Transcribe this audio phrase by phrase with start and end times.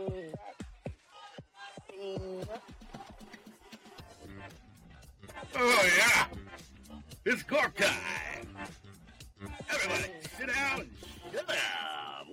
[0.00, 0.12] Oh
[5.96, 6.26] yeah,
[7.24, 7.66] it's time.
[9.68, 10.88] Everybody, sit down.
[11.32, 11.56] Shut up.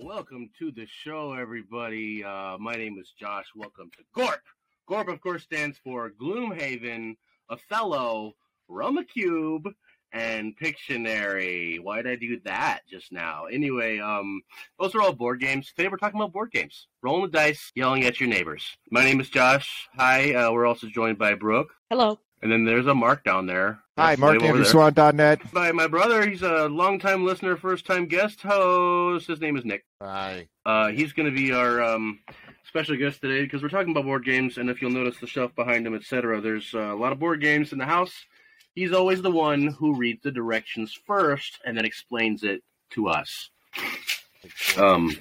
[0.00, 2.22] Welcome to the show, everybody.
[2.22, 3.46] Uh, my name is Josh.
[3.56, 4.42] Welcome to Gorp.
[4.86, 7.16] Gorp, of course, stands for Gloomhaven,
[7.50, 8.34] Othello,
[8.70, 9.74] Rummikub,
[10.16, 11.78] and Pictionary.
[11.78, 13.44] Why did I do that just now?
[13.44, 14.40] Anyway, um,
[14.80, 15.72] those are all board games.
[15.76, 16.88] Today we're talking about board games.
[17.02, 18.78] Rolling the dice, yelling at your neighbors.
[18.90, 19.88] My name is Josh.
[19.96, 20.32] Hi.
[20.32, 21.68] Uh, we're also joined by Brooke.
[21.90, 22.18] Hello.
[22.42, 23.80] And then there's a Mark down there.
[23.98, 24.70] Hi, That's Mark way over Andrew there.
[25.52, 29.26] By my brother, he's a longtime listener, first time guest host.
[29.26, 29.84] His name is Nick.
[30.00, 30.48] Hi.
[30.64, 32.20] Uh, he's going to be our um,
[32.66, 34.56] special guest today because we're talking about board games.
[34.56, 37.40] And if you'll notice the shelf behind him, etc., there's uh, a lot of board
[37.40, 38.24] games in the house.
[38.76, 43.50] He's always the one who reads the directions first and then explains it to us.
[44.76, 45.16] Um,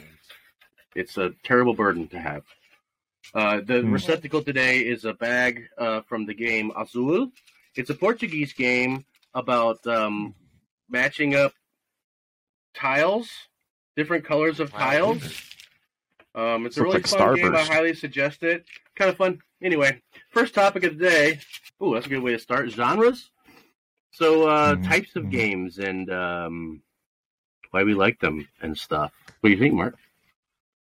[0.94, 2.44] It's a terrible burden to have.
[3.34, 3.92] Uh, the Hmm.
[3.92, 7.32] receptacle today is a bag uh, from the game Azul.
[7.76, 10.36] It's a Portuguese game about um,
[10.90, 11.54] matching up
[12.74, 13.30] tiles,
[13.98, 15.24] different colors of tiles.
[16.34, 17.56] Um, it's a really like fun game.
[17.56, 18.66] I highly suggest it.
[18.96, 19.42] Kind of fun.
[19.62, 21.40] Anyway, first topic of the day.
[21.84, 22.70] Ooh, that's a good way to start.
[22.70, 23.32] Genres.
[24.16, 24.88] So, uh, Mhm.
[24.88, 25.32] types of Mhm.
[25.32, 26.82] games and um,
[27.72, 29.12] why we like them and stuff.
[29.42, 29.98] What do you think, Mark?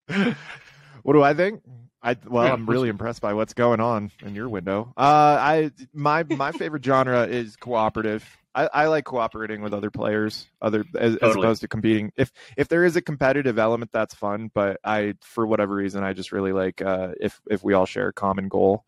[1.04, 1.62] what do I think?
[2.02, 4.94] I well, I'm really impressed by what's going on in your window.
[4.96, 8.24] Uh, I my my favorite genre is cooperative.
[8.54, 12.12] I, I like cooperating with other players, other as, as opposed to competing.
[12.16, 14.50] If if there is a competitive element, that's fun.
[14.54, 18.08] But I, for whatever reason, I just really like uh, if if we all share
[18.08, 18.86] a common goal.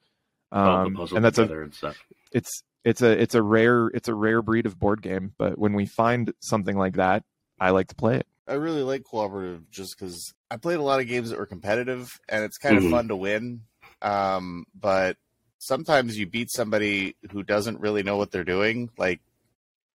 [0.53, 1.97] Um, puzzles and that's a and stuff.
[2.31, 5.33] it's it's a it's a rare it's a rare breed of board game.
[5.37, 7.23] But when we find something like that,
[7.59, 8.27] I like to play it.
[8.47, 12.17] I really like cooperative just because I played a lot of games that were competitive
[12.29, 12.85] and it's kind Mhm.
[12.85, 13.63] of fun to win.
[14.01, 15.17] Um, but
[15.59, 18.89] sometimes you beat somebody who doesn't really know what they're doing.
[18.97, 19.19] Like,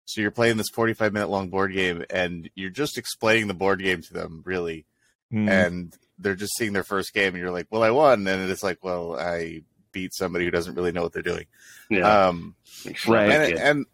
[0.06, 3.82] so you're playing this 45 minute long board game and you're just explaining the board
[3.84, 4.86] game to them, really.
[5.34, 5.50] Mm.
[5.50, 8.26] And they're just seeing their first game and you're like, well, I won.
[8.28, 9.64] And it's like, well, I
[9.98, 11.46] beat somebody who doesn't really know what they're doing.
[11.90, 12.56] Yeah, Um,
[13.08, 13.32] right.
[13.32, 13.58] and, it.
[13.58, 13.86] and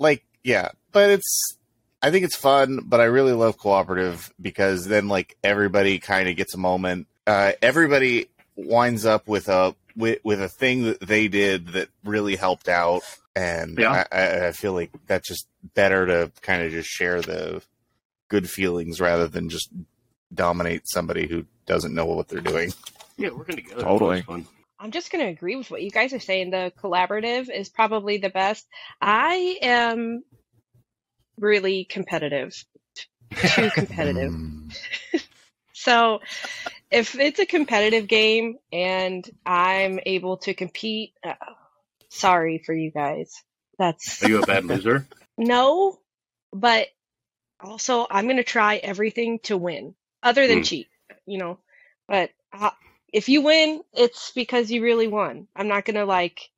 [0.00, 1.58] like yeah but it's
[2.02, 6.36] i think it's fun but i really love cooperative because then like everybody kind of
[6.36, 11.26] gets a moment uh everybody winds up with a with, with a thing that they
[11.28, 13.02] did that really helped out
[13.36, 14.04] and Yeah.
[14.12, 17.60] I, I, I feel like that's just better to kind of just share the
[18.28, 19.68] good feelings rather than just
[20.32, 22.72] dominate somebody who doesn't know what they're doing
[23.16, 23.78] yeah, working together.
[23.78, 24.22] is Totally.
[24.28, 24.46] always fun.
[24.78, 26.50] I'm just going to agree with what you guys are saying.
[26.50, 28.66] The collaborative is probably the best.
[29.00, 30.22] I am
[31.38, 32.54] really competitive,
[32.94, 34.32] too competitive.
[34.32, 34.74] Mm.
[35.72, 36.20] So
[36.90, 41.34] if it's a competitive game and I'm able to compete, uh,
[42.10, 43.32] sorry for you guys.
[43.78, 45.06] That's Are you a bad loser?
[45.38, 46.00] no,
[46.52, 46.88] but
[47.60, 50.62] also I'm going to try everything to win other than Hmm.
[50.64, 50.88] cheat,
[51.26, 51.58] you know.
[52.08, 52.70] But uh,
[53.12, 55.48] if you win, it's because you really won.
[55.56, 56.50] I'm not going to like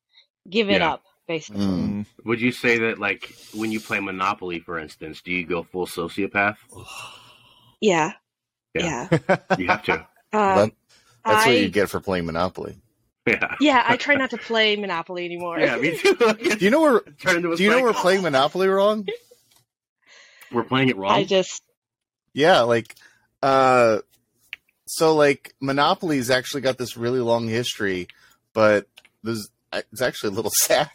[0.49, 0.93] give it Yeah.
[0.93, 1.65] up, basically.
[1.65, 1.89] Mm.
[2.01, 2.05] Mm.
[2.25, 5.85] Would you say that, like, when you play Monopoly, for instance, do you go full
[5.87, 6.57] sociopath?
[7.81, 8.13] Yeah.
[8.75, 9.07] Yeah.
[9.27, 9.37] Yeah.
[9.57, 10.07] You have to.
[10.31, 10.71] That-
[11.25, 12.77] that's I, what you get for playing monopoly
[13.27, 13.55] Yeah.
[13.59, 15.59] Yeah, I try not to play Monopoly anymore.
[15.59, 16.15] Yeah, me too.
[16.15, 19.05] do you know we're Turn into do you know we're playing monopoly wrong
[20.51, 21.11] We're playing it wrong.
[21.11, 21.61] I just
[22.33, 22.95] Yeah, like
[23.43, 23.99] uh
[24.95, 28.07] so like Monopoly's actually got this really long history,
[28.53, 28.87] but
[29.23, 30.89] there's it's actually a little sad.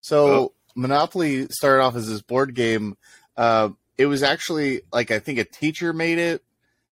[0.00, 0.52] so Oh.
[0.74, 2.96] Monopoly started off as this board game.
[3.36, 6.42] Uh it was actually like I think a teacher made it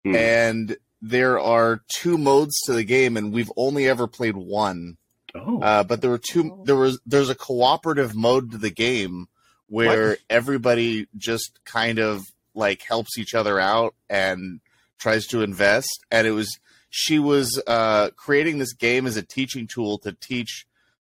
[0.04, 0.14] Hmm.
[0.16, 4.96] and there are two modes to the game and we've only ever played one.
[5.34, 6.62] oh, Uh, but there were two.
[6.64, 9.28] There was there's a cooperative mode to the game
[9.68, 12.24] where everybody just kind of
[12.54, 14.60] like helps each other out and
[15.00, 16.04] tries to invest.
[16.10, 16.60] And it was
[16.90, 20.66] she was uh, creating this game as a teaching tool to teach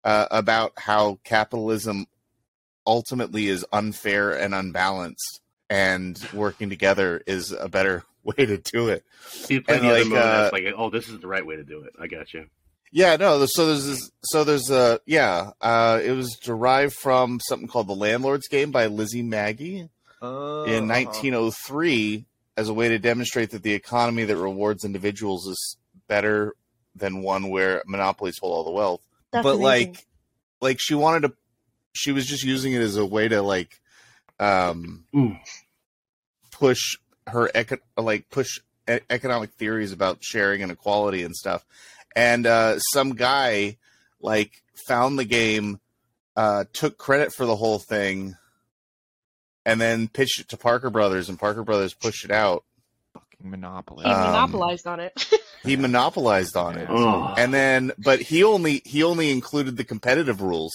[0.05, 2.07] uh, about how capitalism
[2.87, 9.05] ultimately is unfair and unbalanced, and working together is a better way to do it.
[9.29, 10.19] so you play and the other like, mode.
[10.19, 11.93] uh, like, oh, this is the right way to do it.
[12.01, 12.47] I got you.
[12.91, 13.45] Yeah, no.
[13.47, 15.51] So there's this, so there's a yeah.
[15.61, 19.91] Uh, it was derived from something called the Landlord's Game by Lizzie Magie
[20.23, 22.25] Uh, in 1903
[22.59, 25.77] as a way to demonstrate that the economy that rewards individuals is
[26.09, 26.55] better
[26.97, 29.01] than one where monopolies hold all the wealth.
[29.31, 29.93] That's but amazing.
[29.95, 30.07] like,
[30.61, 31.33] like she wanted to,
[31.93, 33.81] she was just using it as a way to like,
[34.41, 35.39] um, Mm.
[36.51, 36.97] push
[37.29, 38.59] her eco- like push
[38.91, 41.65] e- economic theories about sharing and equality and stuff.
[42.17, 43.77] And uh, some guy
[44.21, 45.79] like found the game,
[46.37, 48.37] uh, took credit for the whole thing,
[49.69, 52.65] and then pitched it to Parker Brothers, and Parker Brothers pushed it out.
[53.15, 54.05] Fucking monopoly.
[54.05, 55.29] He Um, monopolized on it.
[55.65, 56.87] He monopolized on it.
[56.89, 57.35] Oh.
[57.37, 60.73] and then but he only he only included the competitive rules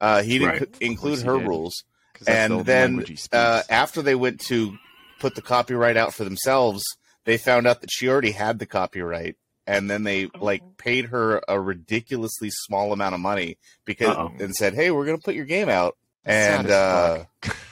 [0.00, 0.72] uh he didn't Right.
[0.72, 1.48] co- include he her did.
[1.48, 1.82] rules
[2.14, 3.34] 'Cause that's and the then language he speaks.
[3.34, 4.78] uh after they went to
[5.18, 6.84] put the copyright out for themselves
[7.24, 9.34] they found out that she already had the copyright
[9.66, 10.70] and then they like Oh.
[10.78, 14.32] paid her a ridiculously small amount of money because Uh-oh.
[14.38, 17.56] and said hey we're gonna put your game out Sad and uh fuck.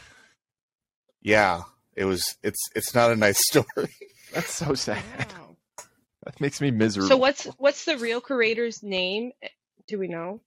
[1.23, 1.63] yeah
[1.97, 3.95] it was it's it's not a nice story
[4.33, 5.03] that's so sad.
[5.19, 5.57] Wow.
[6.25, 7.09] That makes me miserable.
[7.09, 9.33] So what's what's the real creator's name?
[9.87, 10.41] Do we know?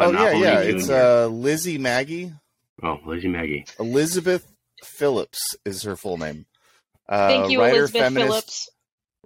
[0.00, 0.76] oh yeah yeah Junior.
[0.76, 2.32] it's uh Lizzie Magie
[2.82, 3.64] oh, Lizzie Magie.
[3.78, 4.50] Elizabeth
[4.82, 6.46] Phillips is her full name.
[7.08, 8.68] Uh, Thank you, writer, Elizabeth feminist, Phillips.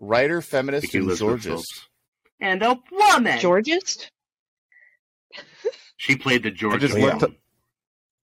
[0.00, 1.88] Writer, feminist, you, and Georgist.
[2.40, 3.38] And a woman.
[3.38, 4.10] Georgist?
[5.96, 7.36] She played the Georgia just looked woman.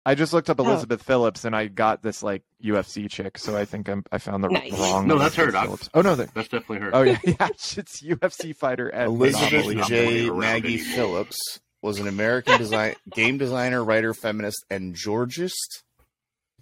[0.08, 0.64] I just looked up Oh.
[0.64, 4.42] Elizabeth Phillips and I got this like UFC chick, so I think I'm, I found
[4.42, 4.72] the Nice.
[4.78, 5.06] wrong.
[5.06, 5.64] No, that's her, Elizabeth Doc.
[5.66, 5.90] Phillips.
[5.94, 6.28] Oh no, there.
[6.34, 6.90] That's definitely her.
[6.94, 9.74] Oh yeah, yeah, it's UFC fighter and Elizabeth Monopoly.
[9.76, 9.96] Monopoly.
[10.24, 10.30] J.
[10.30, 10.94] Magie anymore.
[10.94, 11.38] Phillips
[11.82, 15.82] was an American design game designer, writer, feminist, and Georgist.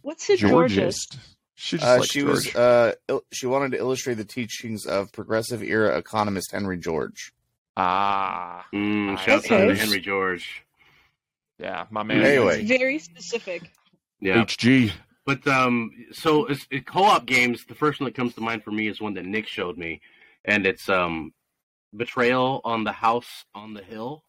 [0.03, 1.13] What's a Georgist?
[1.13, 1.19] Georgist.
[1.59, 5.63] She just Uh, she was uh, il- she wanted to illustrate the teachings of progressive
[5.63, 7.33] era economist Henry George.
[7.77, 10.65] ah, Mm, shouts out to Henry George.
[11.59, 12.23] Yeah, my man.
[12.23, 12.65] Anyway.
[12.65, 13.71] Very specific.
[14.21, 14.45] Yeah.
[14.45, 14.93] HG.
[15.25, 17.65] But um, so it's, it, co-op games.
[17.67, 20.01] The first one that comes to mind for me is one that Nick showed me,
[20.45, 21.33] and it's um,
[21.97, 24.23] Betrayal on the House on the Hill.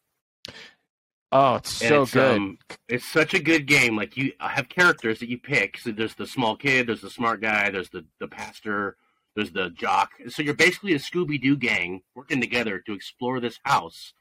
[1.32, 2.38] Oh, it's And so it's, good.
[2.38, 2.58] Um,
[2.88, 3.96] it's such a good game.
[3.96, 5.78] Like you have characters that you pick.
[5.78, 8.96] So there's the small kid, there's the smart guy, there's the the pastor,
[9.36, 10.12] there's the jock.
[10.30, 14.14] So you're basically a Scooby Doo gang working together to explore this house.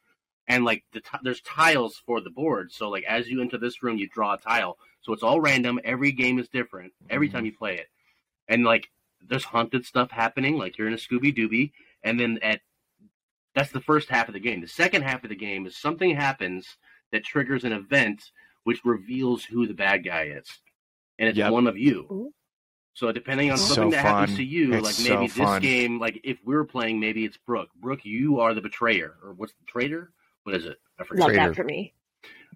[0.48, 2.72] And like the t- there's tiles for the board.
[2.72, 4.78] So like as you enter this room, you draw a tile.
[5.02, 5.80] So it's all random.
[5.84, 7.46] Every game is different every time mm-hmm.
[7.46, 7.88] you play it.
[8.48, 8.88] And like
[9.26, 10.56] there's haunted stuff happening.
[10.56, 11.72] Like you're in a Scooby Dooby.
[12.02, 12.60] And then at
[13.54, 14.60] that's the first half of the game.
[14.60, 16.76] The second half of the game is something happens
[17.10, 18.30] that triggers an event
[18.64, 20.46] which reveals who the bad guy is,
[21.20, 21.52] and it's Yep.
[21.52, 22.34] one of you.
[22.94, 25.62] So depending on So something that happens to you, It's like maybe so this fun.
[25.62, 27.70] game, like if we are playing, maybe it's Brooke.
[27.76, 30.12] Brooke, you are the betrayer, or what's the traitor?
[30.46, 30.78] What is it?
[30.98, 31.20] I forget.
[31.22, 31.48] Love Traitor.
[31.48, 31.92] that for me.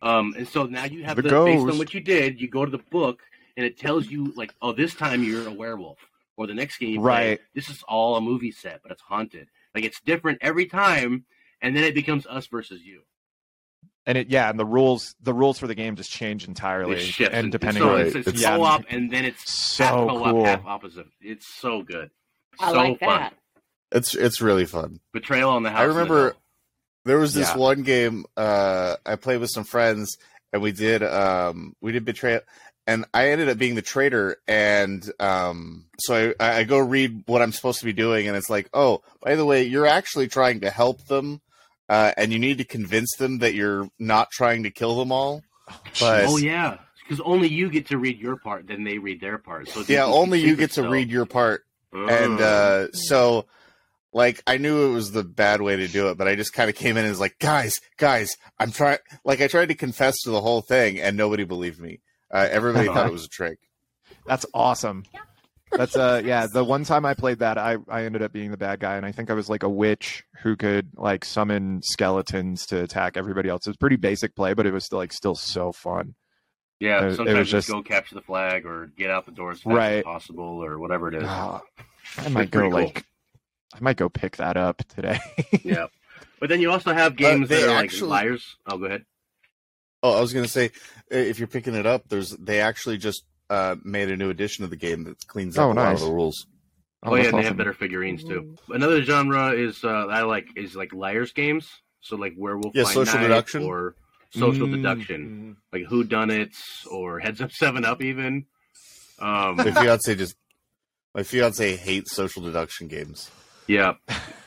[0.01, 2.65] Um, and so now you have The the, based on what you did, you go
[2.65, 3.21] to the book
[3.57, 5.99] and it tells you like, oh, this time you're a werewolf,
[6.37, 7.41] or the next game, you play, Right.
[7.55, 9.49] This is all a movie set, but it's haunted.
[9.75, 11.25] Like it's different every time,
[11.61, 13.03] and then it becomes us versus you.
[14.07, 16.97] and it yeah, and the rules the rules for the game just change entirely.
[16.97, 19.91] It shifts, and depending so on it's, it's It's- yeah, co-op, and then it's half
[19.91, 20.45] so co-op, cool.
[20.45, 21.07] half opposite.
[21.21, 22.11] It's so good.
[22.61, 23.09] I so like fun.
[23.21, 23.35] that.
[23.93, 25.01] It's it's really fun.
[25.13, 25.81] Betrayal on the house.
[25.81, 26.37] I on the remember Hill.
[27.05, 27.59] There was this Yeah.
[27.59, 30.17] one game uh, I played with some friends,
[30.53, 32.41] and we did um, we did betrayal,
[32.87, 34.37] and I ended up being the traitor.
[34.49, 38.51] And um, so I, I go read what I'm supposed to be doing, and it's
[38.51, 41.41] like, oh, by the way, you're actually trying to help them,
[41.89, 45.43] uh, and you need to convince them that you're not trying to kill them all.
[45.99, 49.39] But Oh yeah, because only you get to read your part, then they read their
[49.39, 49.69] part.
[49.69, 52.45] So yeah, only you get to read your part, and Oh.
[52.45, 53.47] uh, so
[54.13, 56.69] like I knew it was the bad way to do it, but I just kind
[56.71, 58.99] of came in and was like, guys, guys, I'm trying.
[59.25, 62.01] Like I tried to confess to the whole thing, and nobody believed me.
[62.33, 63.59] Uh, everybody thought it was a trick.
[64.27, 65.05] That's awesome.
[65.73, 68.57] That's uh yeah, the one time I played that I I ended up being the
[68.57, 72.67] bad guy and I think I was like a witch who could like summon skeletons
[72.67, 73.69] to attack everybody else.
[73.69, 76.17] It was pretty basic play, but it was still like still so fun.
[76.81, 79.53] yeah, it- it was just just- go capture the flag or get out the door
[79.53, 80.05] as fast as Right.
[80.05, 81.23] possible or whatever it is.
[81.25, 81.61] Ah,
[82.19, 82.71] I might go cool.
[82.71, 83.05] like
[83.75, 85.19] I might go pick that up today.
[85.65, 85.87] yeah,
[86.41, 88.57] but then you also have games they that are actually- like liars.
[88.67, 89.05] Oh, go ahead.
[90.03, 90.67] Oh, I was gonna say,
[91.13, 94.65] uh, if you're picking it up, there's they actually just uh, made a new edition
[94.65, 96.47] of the game that cleans up Oh, a lot of the rules.
[97.03, 98.57] Oh, yeah, that's and they have better figurines too.
[98.69, 101.69] Another genre is uh, I like is like liars games.
[102.01, 103.63] So like werewolf Yeah, by social night deduction.
[103.63, 103.95] or
[104.31, 106.55] social Mm, deduction, like who done it
[106.91, 108.47] or heads up seven up even.
[109.19, 110.35] Um, My fiance just
[111.15, 113.31] my fiance hates social deduction games.
[113.71, 113.95] Yeah.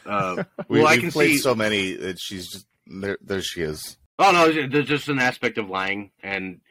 [0.05, 1.37] Uh, We, well, I can played see.
[1.37, 3.17] so many that she's just there.
[3.21, 3.97] There she is.
[4.19, 6.61] Oh no, there's just an aspect of lying and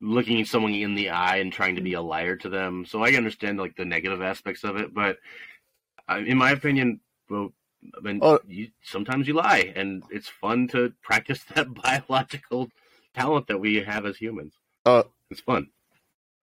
[0.00, 2.86] looking someone in the eye and trying to be a liar to them.
[2.86, 5.18] So I understand like the negative aspects of it, but
[6.08, 7.52] uh, in my opinion, well,
[7.96, 8.38] I mean, Oh.
[8.46, 12.70] you, sometimes you lie, and it's fun to practice that biological
[13.14, 14.54] talent that we have as humans.
[14.86, 15.68] Uh, It's fun.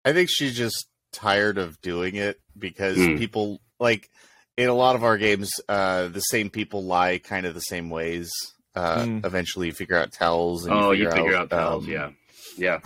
[0.05, 3.17] I think she's just tired of doing it because Hmm.
[3.17, 4.11] people like
[4.57, 7.91] in a lot of our games, uh, the same people lie kind of the same
[7.91, 8.31] ways.
[8.75, 9.25] Uh, Mm.
[9.27, 10.65] Eventually, you figure out tells.
[10.67, 12.11] And oh, you you figure, figure out tells, um, yeah,
[12.59, 12.79] yeah.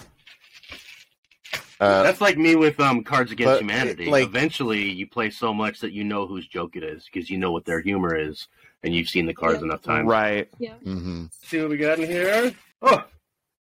[1.80, 4.06] Uh, That's like me with um Cards Against but, Humanity.
[4.06, 7.38] like- Eventually, you play so much that you know whose joke it is because you
[7.38, 8.46] know what their humor is,
[8.82, 9.66] and you've seen the cards Yeah.
[9.66, 10.06] enough times.
[10.06, 10.48] Right.
[10.84, 12.52] hmm see what we got in here.
[12.82, 13.02] Oh,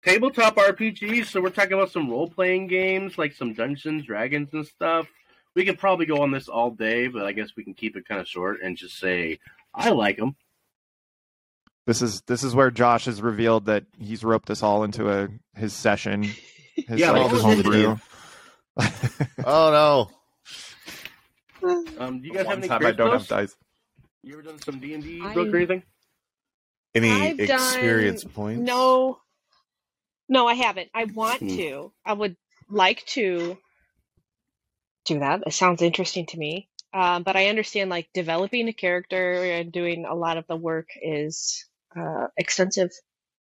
[0.05, 1.25] tabletop RPGs.
[1.25, 5.07] So we're talking about some role playing games, like some Dungeons, Dragons, and stuff.
[5.55, 8.07] We could probably go on this all day, but I guess we can keep it
[8.07, 9.39] kind of short and just say
[9.73, 10.35] I like them.
[11.85, 15.27] This is this is where Josh has revealed that he's roped us all into a
[15.55, 16.23] his session.
[16.75, 17.97] His, Yeah, like, what was homebrew.
[19.45, 20.09] Oh
[21.61, 21.69] no!
[21.99, 23.29] Um, do you guys have any time I don't have posts?
[23.29, 23.55] dice.
[24.23, 25.83] You ever done some D and D book or anything?
[26.95, 28.61] Any I've done- experience points?
[28.61, 29.19] No,
[30.27, 30.89] no, I haven't.
[30.95, 31.47] I want Hmm.
[31.49, 31.91] to.
[32.05, 32.37] I would
[32.69, 33.57] like to
[35.05, 35.43] do that.
[35.45, 36.69] It sounds interesting to me.
[36.93, 40.89] Um, but I understand like developing a character and doing a lot of the work
[41.01, 42.91] is uh, extensive,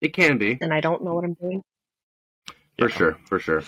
[0.01, 1.63] It can be and I don't know what I'm doing.
[2.77, 3.63] for sure, for sure.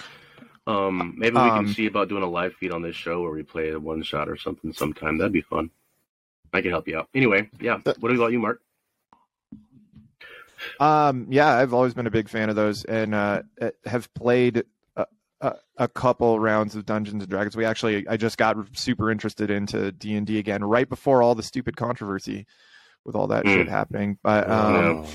[0.67, 3.31] Um, maybe we Um, can see about doing a live feed on this show where
[3.31, 5.17] we play a one shot or something sometime.
[5.17, 5.71] That'd be fun.
[6.53, 7.09] I can help you out.
[7.15, 7.79] Anyway, yeah.
[7.99, 8.61] What about you, Mark?
[10.79, 14.63] Um, yeah, I've always been a big fan of those, and uh, uh, have played
[15.41, 17.55] a, a, a couple rounds of Dungeons and Dragons.
[17.57, 21.35] We actually, I just got super interested into D and D again right before all
[21.35, 22.45] the stupid controversy
[23.05, 23.53] with all that Mm.
[23.55, 24.17] shit happening.
[24.23, 25.05] But um,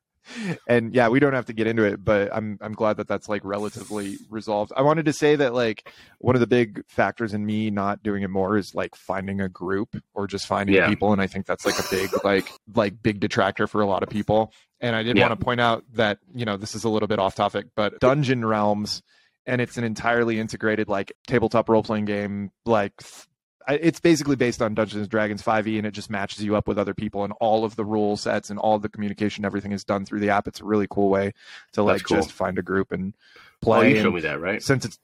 [0.68, 3.28] and yeah, we don't have to get into it, but I'm I'm glad that that's
[3.28, 4.72] like relatively resolved.
[4.76, 5.90] I wanted to say that like
[6.20, 9.50] one of the big factors in me not doing it more is like finding a
[9.50, 10.88] group or just finding Yeah.
[10.88, 14.04] people, and I think that's like a big like like big detractor for a lot
[14.04, 14.54] of people.
[14.84, 15.28] And I did Yeah.
[15.30, 18.00] want to point out that you know this is a little bit off topic, but
[18.00, 19.02] Dungeon Realms,
[19.48, 22.94] and it's an entirely integrated like tabletop role playing game, like.
[22.98, 23.28] th-
[23.70, 26.78] It's basically based on Dungeons and Dragons 5e, and it just matches you up with
[26.78, 30.04] other people, and all of the rule sets and all the communication, everything is done
[30.06, 30.50] through the app.
[30.50, 31.32] It's a really cool way
[31.72, 32.18] to like cool.
[32.18, 33.92] just find a group and Oh, play.
[33.92, 34.62] you and- showed me that, right?
[34.62, 35.00] since it's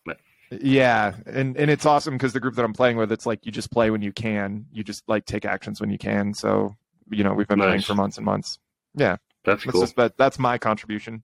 [0.52, 3.52] yeah and and it's awesome because the group that i'm playing with it's like you
[3.52, 6.76] just play when you can you just like take actions when you can so
[7.12, 8.58] you know we've been playing for months and months
[8.96, 9.82] yeah That's that's cool.
[9.82, 11.24] just that that's my contribution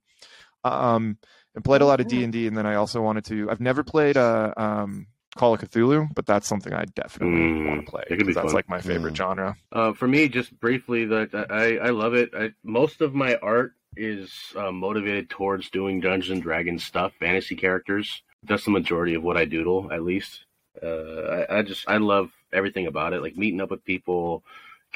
[0.64, 1.18] um
[1.54, 4.18] and played a lot of d&d and then i also wanted to i've never played
[4.18, 5.08] uh um
[5.38, 8.34] call of cthulhu but that's something i definitely Mm, want to play it could be
[8.34, 8.56] 'cause that's fun.
[8.56, 9.18] like my favorite Mm.
[9.18, 12.30] genre Uh, for me, just briefly, that I, I love it.
[12.34, 17.56] I, most of my art is uh, motivated towards doing Dungeons and Dragons stuff, fantasy
[17.56, 18.22] characters.
[18.44, 20.46] That's the majority of what I doodle, at least.
[20.82, 24.44] Uh, I, I just I love everything about it, like meeting up with people,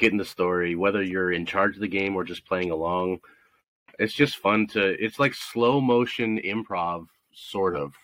[0.00, 0.74] getting the story.
[0.74, 3.20] Whether you're in charge of the game or just playing along,
[4.00, 5.02] it's just fun to.
[5.02, 7.94] It's like slow motion improv, sort of,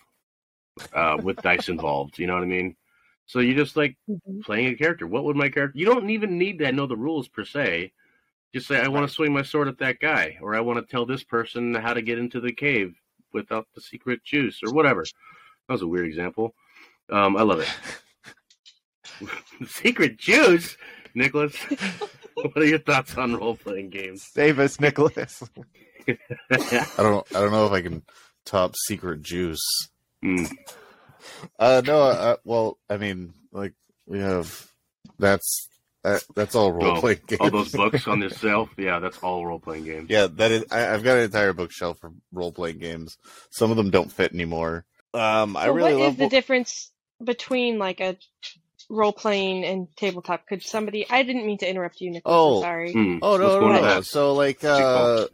[0.93, 2.19] uh, with dice involved.
[2.19, 2.77] You know what I mean?
[3.27, 4.45] So you're just like Mhm.
[4.45, 5.09] playing a character.
[5.09, 5.77] What would my character?
[5.77, 7.93] You don't even need to know the rules per se.
[8.55, 10.91] Just say, I want to swing my sword at that guy, or I want to
[10.91, 12.95] tell this person how to get into the cave
[13.33, 15.03] without the secret juice, or whatever.
[15.03, 16.55] That was a weird example.
[17.11, 17.69] Um, I love it.
[19.67, 20.77] secret juice,
[21.17, 21.57] Nicholas.
[22.35, 24.25] what are your thoughts on role playing games?
[24.33, 25.43] save us nicholas
[26.09, 26.17] I
[26.99, 27.27] don't.
[27.35, 28.03] I don't know if I can
[28.45, 29.89] top secret juice.
[30.25, 30.49] Mm,
[31.59, 32.01] Uh, no.
[32.03, 33.73] Uh, well, I mean, like
[34.07, 34.71] we have.
[35.19, 35.69] That's
[36.05, 37.41] that, that's all role playing games.
[37.41, 40.07] all those books on the shelf, yeah, that's all role playing games.
[40.09, 40.65] Yeah, that is.
[40.71, 43.19] I, I've got an entire bookshelf for role playing games.
[43.51, 44.85] Some of them don't fit anymore.
[45.13, 46.13] Um, I really what love.
[46.13, 46.93] is the difference
[47.25, 48.17] between like a
[48.89, 50.47] role playing and tabletop?
[50.47, 51.09] Could somebody?
[51.09, 52.35] I didn't mean to interrupt you, Nicholas.
[52.35, 52.57] Oh.
[52.59, 52.93] I'm sorry.
[52.93, 54.01] Hmm, oh no, go no, no.
[54.01, 55.27] So like, uh,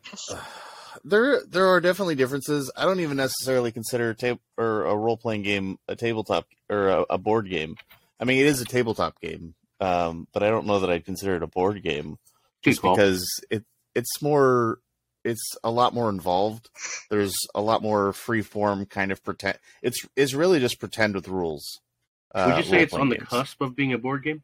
[1.05, 2.71] there there are definitely differences.
[2.77, 6.89] I don't even necessarily consider a tab- or a role playing game a tabletop or
[6.89, 7.77] a, a board game.
[8.21, 11.37] I mean, it is a tabletop game, um, but I don't know that I'd consider
[11.37, 12.19] it a board game
[12.63, 12.95] Good just call.
[12.95, 14.79] because it it's more
[15.25, 16.69] it's a lot more involved.
[17.11, 19.59] There's a lot more free form kind of pretend.
[19.83, 21.81] It's it's really just pretend with rules.
[22.35, 24.43] Uh, Would you say it's role-playing on the cusp of being a board game?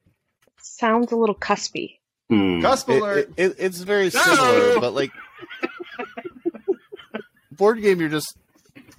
[0.61, 1.97] Sounds a little cuspy.
[2.29, 2.61] Hmm.
[2.61, 4.81] cusp alert it- it- it's very similar, No!
[4.81, 5.11] but like
[7.53, 8.37] board game, you're just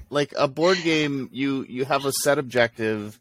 [0.10, 1.30] like a board game.
[1.32, 3.20] You you have a set objective.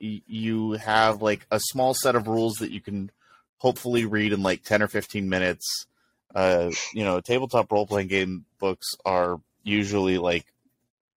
[0.00, 3.10] You have like a small set of rules that you can
[3.56, 5.86] hopefully read in like ten or fifteen minutes.
[6.34, 10.44] Uh, you know, tabletop role playing game books are usually like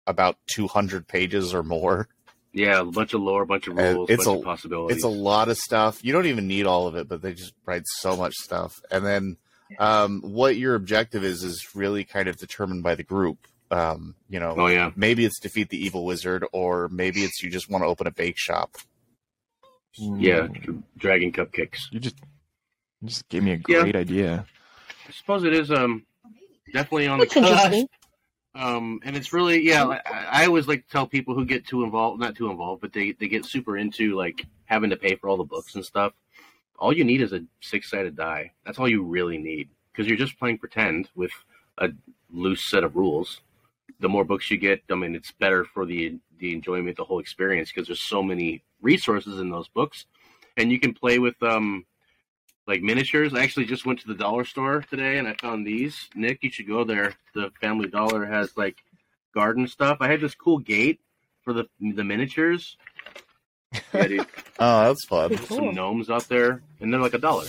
[0.06, 2.08] about two hundred pages or more.
[2.52, 4.96] Yeah, a bunch of lore, a bunch of rules, it's bunch a- of possibilities.
[4.96, 6.02] It's a lot of stuff.
[6.02, 8.80] You don't even need all of it, but they just write so much stuff.
[8.90, 9.36] And then
[9.78, 13.46] um, what your objective is is really kind of determined by the group.
[13.70, 17.50] Um, you know, oh yeah, maybe it's defeat the evil wizard, or maybe it's you
[17.50, 18.76] just want to open a bake shop.
[19.98, 20.62] Yeah, Mm.
[20.62, 21.80] dr- Dragon Cupcakes.
[21.90, 22.16] You just
[23.02, 23.82] you just gave me a Yeah.
[23.82, 24.46] great idea.
[25.06, 26.06] I suppose it is um
[26.72, 27.88] definitely on the That's interesting.
[27.88, 27.97] cusp.
[28.54, 29.84] Um, and it's really yeah.
[29.84, 32.92] I, I always like to tell people who get too involved, not too involved, but
[32.92, 36.12] they they get super into like having to pay for all the books and stuff.
[36.78, 38.52] All you need is a six sided die.
[38.64, 41.32] That's all you really need because you're just playing pretend with
[41.78, 41.90] a
[42.32, 43.40] loose set of rules.
[44.00, 47.18] The more books you get, I mean, it's better for the the enjoyment, the whole
[47.18, 50.06] experience because there's so many resources in those books,
[50.56, 51.84] and you can play with um
[52.68, 53.34] like miniatures.
[53.34, 56.08] I actually just went to the dollar store today and I found these.
[56.14, 57.14] Nick, you should go there.
[57.34, 58.76] The Family Dollar has like
[59.34, 59.96] garden stuff.
[60.00, 61.00] I had this cool gate
[61.42, 62.76] for the the miniatures.
[63.92, 64.26] Yeah, dude,
[64.58, 65.36] Oh, that's fun.
[65.36, 65.56] Cool.
[65.58, 67.44] some gnomes out there, and they're like a dollar.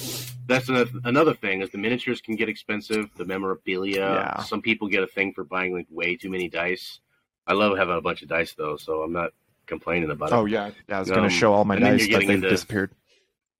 [0.47, 3.09] That's another, another thing is the miniatures can get expensive.
[3.15, 3.99] The memorabilia.
[4.01, 4.43] Yeah.
[4.43, 6.99] Some people get a thing for buying like way too many dice.
[7.47, 9.31] I love having a bunch of dice though, so I'm not
[9.65, 10.35] complaining about it.
[10.35, 10.97] Oh yeah, yeah.
[10.97, 12.91] I was Um, gonna show all my dice, but they've into- disappeared.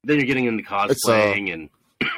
[0.04, 1.70] Then you're getting into It's, uh, and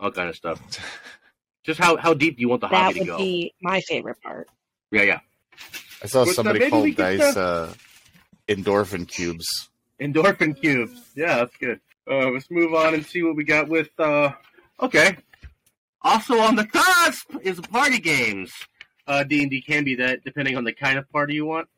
[0.00, 0.60] all kind of stuff.
[1.64, 3.12] Just how how deep do you want the That hobby to go?
[3.12, 3.24] That would go?
[3.24, 4.48] be my favorite part.
[4.90, 5.20] Yeah, yeah.
[6.02, 7.74] I saw What's somebody Maybe call we could, dice uh,
[8.48, 9.68] endorphin cubes.
[10.00, 10.98] Endorphin cubes.
[11.14, 11.80] Yeah, that's good.
[12.10, 13.90] Uh, let's move on and see what we got with.
[13.98, 14.30] Uh,
[14.80, 15.18] okay.
[16.00, 18.50] Also on the cusp is party games.
[19.06, 21.68] Uh, D and D can be that depending on the kind of party you want.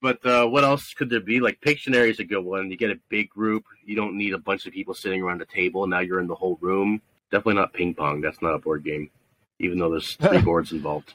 [0.00, 1.40] But uh, what else could there be?
[1.40, 2.70] Like Pictionary is a good one.
[2.70, 3.64] You get a big group.
[3.84, 5.86] You don't need a bunch of people sitting around a table.
[5.86, 7.02] Now you're in the whole room.
[7.32, 8.20] Definitely not ping pong.
[8.20, 9.10] That's not a board game,
[9.58, 11.14] even though there's three boards involved.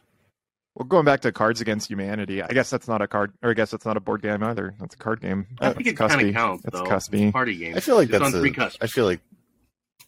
[0.76, 3.54] Well, going back to Cards Against Humanity, I guess that's not a card, or I
[3.54, 4.74] guess that's not a board game either.
[4.80, 5.46] That's a card game.
[5.62, 6.30] I That's think it kind cuspy.
[6.30, 6.64] of counts.
[6.64, 6.86] That's though.
[6.86, 7.32] cuspy.
[7.32, 7.76] Party game.
[7.78, 8.78] I feel like It's that's on three a, cusps.
[8.82, 9.20] I feel like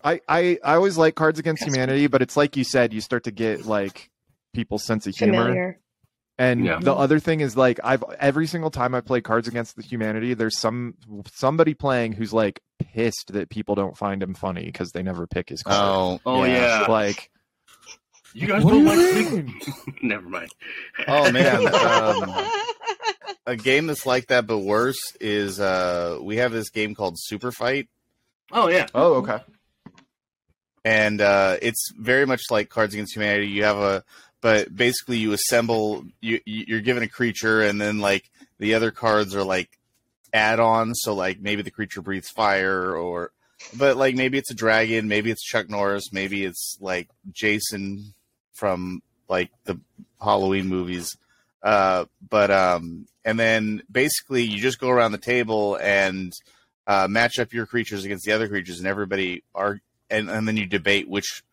[0.03, 1.67] I, I I always like Cards Against Cuspy.
[1.67, 4.09] Humanity, but it's like you said, you start to get like
[4.53, 5.43] people's sense of humor.
[5.43, 5.79] Familiar.
[6.37, 6.79] And Yeah.
[6.81, 10.33] the other thing is like I've every single time I play Cards Against the Humanity,
[10.33, 10.95] there's some
[11.33, 15.47] somebody playing who's like pissed that people don't find him funny because they never pick
[15.49, 15.77] his card.
[15.77, 16.85] oh Oh yeah.
[16.89, 17.29] Like
[18.33, 19.53] You guys What don't do like you
[19.87, 20.03] big...
[20.03, 20.51] Never mind.
[21.07, 21.67] oh man.
[21.73, 22.49] Um,
[23.47, 27.51] a game that's like that but worse is uh, we have this game called Super
[27.51, 27.87] Fight,
[28.51, 28.87] Oh yeah.
[28.95, 29.37] oh okay.
[30.83, 33.47] and uh, it's very much like Cards Against Humanity.
[33.47, 34.03] You have a
[34.45, 38.29] but basically you assemble you you- you're given a creature and then like
[38.59, 39.71] the other cards are like
[40.33, 43.31] add-ons so like maybe the creature breathes fire or
[43.75, 48.13] but like maybe it's a dragon maybe it's chuck norris maybe it's like jason
[48.53, 49.79] from like the
[50.21, 51.17] halloween movies
[51.63, 56.33] uh but um and then basically you just go around the table and
[56.85, 59.79] uh match up your creatures against the other creatures and everybody are
[60.11, 61.43] and, and then you debate which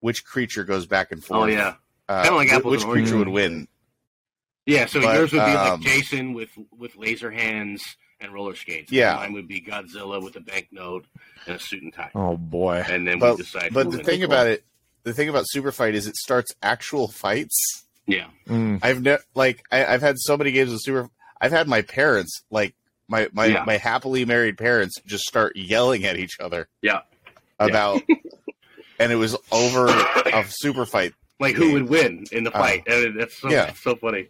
[0.00, 1.76] which creature goes back and forth Oh yeah.
[2.08, 3.18] Uh, Kinda like wh- apples which and creature oranges.
[3.18, 3.68] would win
[4.66, 4.86] Yeah.
[4.86, 7.82] So But, yours would be um, like Jason with with laser hands
[8.20, 8.90] and roller skates.
[8.92, 9.16] Yeah.
[9.16, 11.04] Mine would be Godzilla with a banknote
[11.46, 12.10] and a suit and tie.
[12.14, 12.84] Oh boy.
[12.88, 13.72] And then but we decide.
[13.74, 14.64] but the thing about it
[15.02, 18.26] the thing about super fight is it starts actual fights Yeah.
[18.48, 18.80] Mm.
[18.82, 21.08] I've never like I, I've had so many games of super.
[21.40, 22.74] I've had my parents like
[23.08, 23.64] my my Yeah.
[23.66, 26.68] my happily married parents just start yelling at each other.
[26.80, 27.00] Yeah.
[27.58, 28.02] About,
[28.98, 31.12] and it was over a super fight.
[31.40, 32.82] Like who would win in the Uh, fight?
[32.86, 33.72] and that's so, yeah.
[33.74, 34.28] so funny.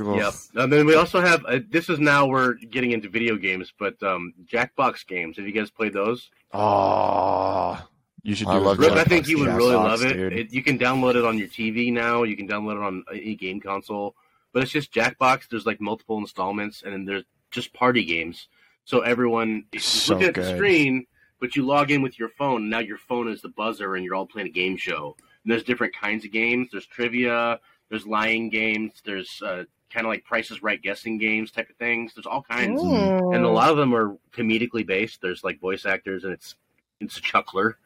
[0.00, 0.16] Ugh.
[0.16, 0.34] Yep.
[0.54, 4.02] And then we also have uh, this is now we're getting into video games, but
[4.02, 5.36] um, Jackbox games.
[5.36, 6.30] Have you guys played those?
[6.54, 7.78] Oh,
[8.22, 10.02] you should do I a love Rick, Jackbox I think you would Jackbox, really love
[10.04, 10.32] it.
[10.32, 10.52] it.
[10.52, 12.22] You can download it on your TV now.
[12.22, 14.14] You can download it on any game console.
[14.54, 15.48] But it's just Jackbox.
[15.50, 18.48] There's like multiple installments, and then there's just party games.
[18.84, 21.06] So everyone is So looking at the screen,
[21.40, 22.68] but you log in with your phone.
[22.70, 25.16] Now your phone is the buzzer, and you're all playing a game show.
[25.44, 26.68] And there's different kinds of games.
[26.70, 27.58] There's trivia.
[27.90, 28.92] There's lying games.
[29.04, 32.14] There's uh, kind of like Prices Right guessing games type of things.
[32.14, 33.34] There's all kinds Mm.
[33.34, 35.20] and a lot of them are comedically based.
[35.20, 36.54] There's like voice actors, and it's
[37.00, 37.76] it's a chuckler,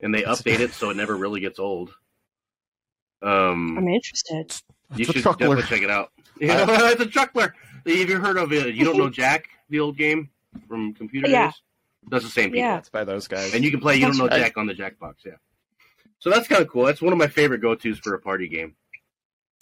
[0.00, 1.94] and they It's- update it so it never really gets old.
[3.22, 4.52] Um, I'm interested.
[4.96, 5.48] you It's a should chuckler.
[5.56, 6.12] definitely check it out.
[6.40, 7.54] Yeah, it's a chuckler.
[7.86, 8.74] Have you heard of it?
[8.74, 10.30] You don't know Jack, the old game
[10.68, 11.48] from computer Yeah.
[11.48, 11.54] days?
[12.08, 12.76] That's the same people, Yeah.
[12.76, 13.52] That's by those guys.
[13.54, 13.96] and you can play.
[13.96, 15.32] You don't know Jack on the Jackbox, yeah.
[16.20, 16.84] So that's kind of cool.
[16.84, 18.76] That's one of my favorite go tos for a party game.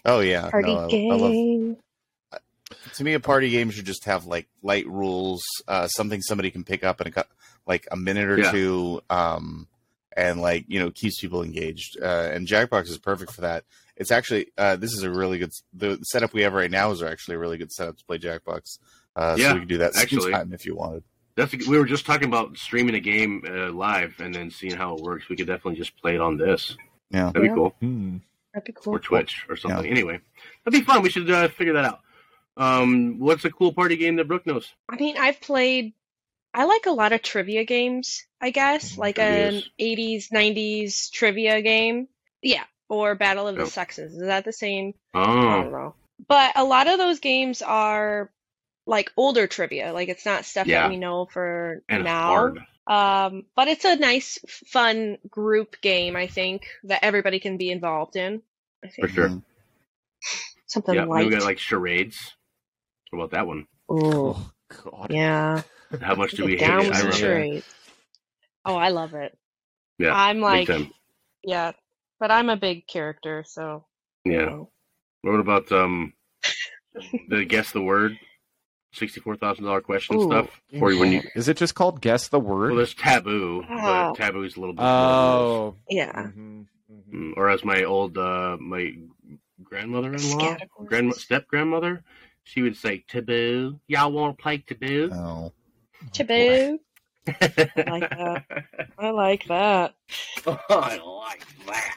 [0.05, 1.13] Oh yeah, Party no, I- game.
[1.13, 1.77] I love.
[2.97, 6.65] To me, a party game should just have like light rules, uh, something somebody can
[6.65, 7.25] pick up in a
[7.67, 8.51] like a minute or Yeah.
[8.53, 9.69] two, um,
[10.17, 11.97] and like you know keeps people engaged.
[12.01, 13.65] Uh, and Jackbox is perfect for that.
[13.97, 17.03] It's actually uh, this is a really good the setup we have right now is
[17.03, 18.79] actually a really good setup to play Jackbox.
[19.17, 20.23] Uh, Yeah, so we can do that actually.
[20.33, 21.05] sometime if you wanted.
[21.39, 24.95] That's we were just talking about streaming a game uh, live and then seeing how
[24.97, 25.29] it works.
[25.29, 26.77] We could definitely just play it on this.
[27.11, 27.27] Yeah.
[27.27, 27.55] That'd be Yeah.
[27.55, 27.75] cool.
[27.81, 28.17] Hmm.
[28.53, 28.95] That'd be cool.
[28.95, 29.87] or Twitch or something.
[29.91, 30.21] Anyway,
[30.65, 31.03] that'd be fun.
[31.03, 32.01] We should uh, figure that out.
[32.57, 34.69] Um, what's a cool party game that Brooke knows?
[34.89, 35.93] I mean, I've played
[36.53, 42.09] I like a lot of trivia games, I guess, like an 80s, 90s trivia game.
[42.43, 44.15] Yeah, or Battle of the Sexes.
[44.15, 44.95] Is that the same?
[45.15, 45.95] I don't Oh, know.
[46.27, 48.31] But a lot of those games are
[48.89, 49.95] like older trivia.
[49.95, 50.73] Like it's not stuff Yeah.
[50.73, 52.55] that we know for and now.
[52.55, 52.61] hard.
[52.89, 58.17] Um, but it's a nice, fun group game, I think, that everybody can be involved
[58.17, 58.43] in.
[58.85, 59.35] I think For sure.
[60.69, 61.27] Something Yeah, then light.
[61.27, 62.37] we got like charades.
[63.11, 63.67] What about that one?
[63.93, 64.51] Ooh, Oh
[64.85, 65.09] God.
[65.09, 65.63] yeah.
[66.01, 66.93] How much do we hate Down it?
[66.93, 67.49] I the love it.
[67.51, 67.67] charades.
[68.65, 69.37] Oh, I love it.
[69.99, 70.71] Yeah, I'm like,
[71.45, 71.73] yeah,
[72.21, 73.87] but I'm a big character, so.
[74.33, 74.47] you Yeah.
[74.47, 74.71] know.
[75.23, 76.15] What about um
[77.29, 78.19] the guess the word?
[78.93, 80.25] Sixty-four thousand dollar question Ooh.
[80.27, 80.61] stuff.
[80.81, 82.69] Or when you Is it just called guess the word?
[82.71, 83.77] well, there's taboo, Oh.
[83.77, 84.83] but taboo's a little bit.
[84.83, 85.75] more rules.
[85.77, 85.77] oh.
[85.91, 86.13] Yeah.
[86.13, 87.13] Mhm, mhm.
[87.13, 88.95] Mm, Or as my old uh my
[89.63, 90.89] grandmother-in-law, Categories.
[90.89, 92.03] grand step grandmother,
[92.45, 93.79] she would say taboo.
[93.89, 95.11] Y'all want to play taboo?
[95.13, 95.53] Oh.
[96.13, 96.81] Taboo.
[97.27, 98.45] I like that.
[98.99, 99.95] I like that.
[100.47, 101.97] Oh, I like that.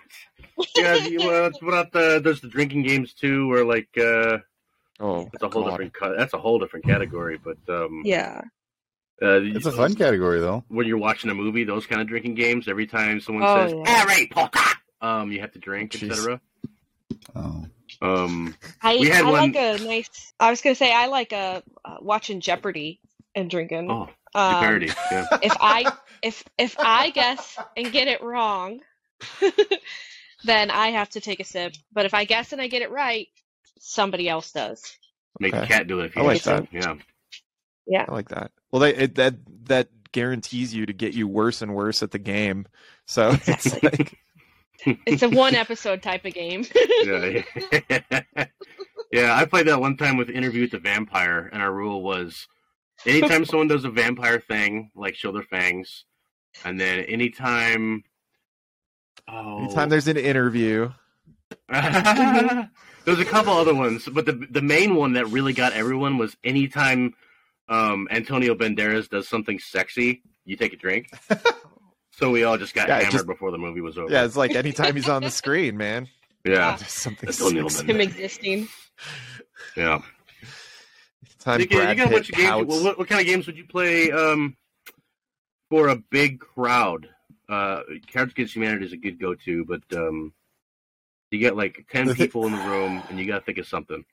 [0.75, 4.39] yeah, you, uh, what about the there's the drinking games too, where like uh,
[5.01, 5.71] Oh, it's a whole God.
[5.71, 6.15] different cut.
[6.17, 7.39] That's a whole different category.
[7.43, 8.41] But um, Yeah.
[9.21, 10.63] uh, It's a fun category though.
[10.67, 12.67] when you're watching a movie, those kind of drinking games.
[12.67, 14.03] Every time someone Oh, says yeah.
[14.05, 14.59] "Harry Potter,"
[15.01, 16.39] um, you have to drink, etc.
[17.35, 17.65] Oh.
[18.01, 20.33] Um, I, We had I one- like a nice.
[20.39, 22.99] I was gonna say I like a uh, watching Jeopardy
[23.35, 23.89] and drinking.
[23.91, 24.87] oh, um, parody.
[25.11, 25.27] Yeah.
[25.41, 28.79] if I if if I guess and get it wrong,
[30.43, 31.73] then I have to take a sip.
[31.91, 33.27] But if I guess and I get it right,
[33.81, 34.97] somebody else does.
[35.39, 36.67] Make the cat do it if you I like that.
[36.71, 36.95] Yeah.
[37.87, 38.05] Yeah.
[38.07, 38.51] I like that.
[38.71, 42.19] Well, they, it, that that guarantees you to get you worse and worse at the
[42.19, 42.67] game.
[43.07, 44.17] So it's like,
[45.05, 46.65] It's a one episode type of game.
[47.03, 47.41] yeah,
[47.89, 48.23] yeah.
[49.11, 52.47] yeah, I played that one time with Interview with the Vampire, and our rule was
[53.05, 56.05] anytime someone does a vampire thing, like show their fangs,
[56.65, 58.03] and then anytime.
[59.27, 60.91] Oh, anytime there's an interview,
[61.71, 62.61] mm-hmm.
[63.05, 66.35] There's a couple other ones, but the the main one that really got everyone was
[66.43, 67.15] anytime
[67.67, 71.09] um, Antonio Banderas does something sexy, you take a drink.
[72.11, 74.11] so we all just got Yeah, hammered just- before the movie was over.
[74.11, 76.07] yeah, it's like anytime he's on the screen, man.
[76.45, 77.91] yeah, Just something Antonio sexy.
[77.91, 78.67] Him existing.
[79.75, 80.01] yeah.
[81.45, 82.67] Anytime You, can, you Brad got a Pitt bunch of games.
[82.67, 84.55] Well, what, what kind of games would you play um,
[85.69, 87.07] for a big crowd?
[87.49, 87.81] Uh,
[88.13, 90.33] Cards Against Humanity is a good go-to, but um,
[91.31, 94.03] you get like ten people in the room, and you got to think of something.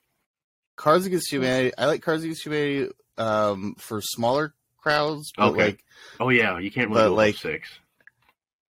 [0.76, 1.72] Cards Against Humanity.
[1.76, 5.64] I like Cards Against Humanity um, for smaller crowds, but Okay.
[5.64, 5.84] like
[6.20, 7.68] Oh yeah, you can't really But, go like- like six.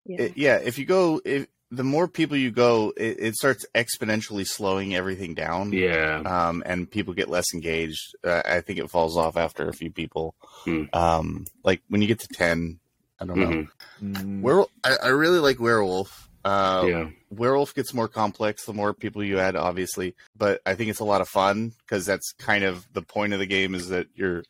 [0.07, 0.23] Yeah.
[0.23, 4.47] it, yeah, if you go, if the more people you go, it, it starts exponentially
[4.47, 5.71] slowing everything down.
[5.71, 8.17] Yeah, um, and people get less engaged.
[8.25, 10.35] Uh, I think it falls off after a few people.
[10.41, 10.85] Hmm.
[10.95, 12.81] Um, like when you get to ten,
[13.21, 13.49] I don't know.
[13.51, 13.69] Mhm.
[14.03, 16.28] Mm, Werewolf, I, I really like Werewolf.
[16.45, 17.09] Uh, yeah.
[17.31, 21.05] Werewolf gets more complex the more people you add, obviously, but I think it's a
[21.05, 24.43] lot of fun because that's kind of the point of the game is that you're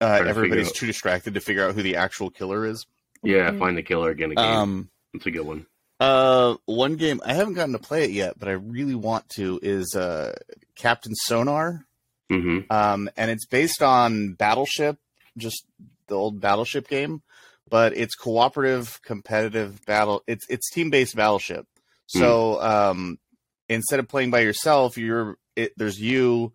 [0.00, 2.86] uh, everybody's too distracted to figure out who the actual killer is.
[3.22, 4.32] Yeah, find the killer again.
[4.32, 5.66] Again, Um, it's a good one.
[6.00, 9.60] uh, one game I haven't gotten to play it yet, but I really want to
[9.62, 10.34] is uh,
[10.76, 11.84] Captain Sonar.
[12.30, 14.96] hmm um, and it's based on Battleship,
[15.36, 15.64] just
[16.06, 17.22] the old Battleship game,
[17.70, 20.22] but it's cooperative, competitive battle.
[20.26, 21.66] It's it's team based Battleship.
[22.06, 23.18] So um,
[23.68, 26.52] instead of playing by yourself, you're it, there's you.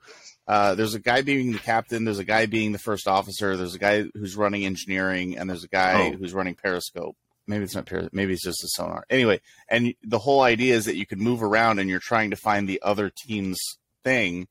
[0.47, 2.03] Uh, there's a guy being the captain.
[2.03, 3.57] There's a guy being the first officer.
[3.57, 6.17] There's a guy who's running engineering, and there's a guy Oh.
[6.17, 7.15] who's running periscope.
[7.47, 8.13] Maybe it's not periscope.
[8.13, 9.05] Maybe it's just a sonar.
[9.09, 12.35] Anyway, and the whole idea is that you can move around, and you're trying to
[12.35, 13.57] find the other team's
[14.03, 14.47] thing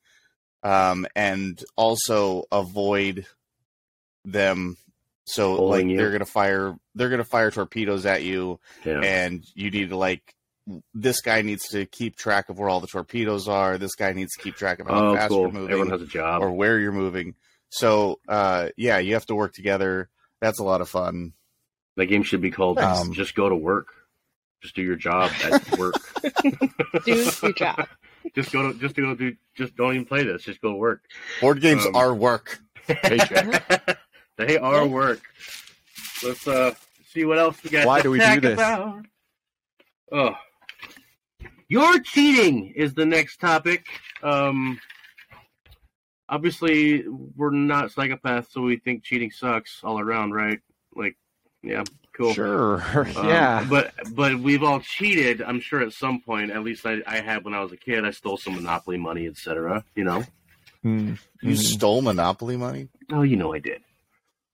[0.63, 3.27] um, and also avoid
[4.25, 4.79] them.
[5.27, 5.97] So Pulling like you.
[5.99, 9.01] they're gonna fire they're gonna fire torpedoes at you, Yeah.
[9.01, 10.35] and you need to like
[10.95, 13.77] this guy needs to keep track of where all the torpedoes are.
[13.79, 15.41] This guy needs to keep track of how Oh, fast cool.
[15.43, 16.43] you're moving Everyone has a job.
[16.43, 17.35] or where you're moving.
[17.71, 20.09] So uh, yeah, you have to work together.
[20.41, 21.33] That's a lot of fun.
[21.97, 23.89] that game should be called Um, "Just Go to Work."
[24.63, 25.95] Just do your job at work.
[27.05, 27.87] Do your job.
[28.35, 30.43] just go to just go do just don't even play this.
[30.45, 31.03] Just go to work.
[31.41, 32.61] Board games Um, are work.
[32.87, 33.99] Paycheck.
[34.37, 35.21] they are work.
[36.23, 36.75] Let's uh
[37.13, 37.87] see what else we got.
[37.87, 38.55] Why to do we do talk this?
[38.55, 39.05] About.
[40.13, 40.35] Oh,
[41.69, 43.87] your cheating is the next topic.
[44.23, 44.81] Um,
[46.29, 50.61] obviously we're not psychopaths, so we think cheating sucks all around, right?
[50.95, 51.17] Like,
[51.63, 51.85] yeah,
[52.17, 52.33] cool.
[52.35, 52.83] Sure.
[53.17, 53.67] Um, yeah.
[53.69, 55.43] but but we've all cheated.
[55.43, 56.51] I'm sure at some point.
[56.51, 58.05] At least I, I had when I was a kid.
[58.05, 59.85] I stole some Monopoly money, etc.
[59.95, 60.25] You know.
[60.85, 62.89] Mm, You stole Monopoly money.
[63.11, 63.81] Oh, you know I did.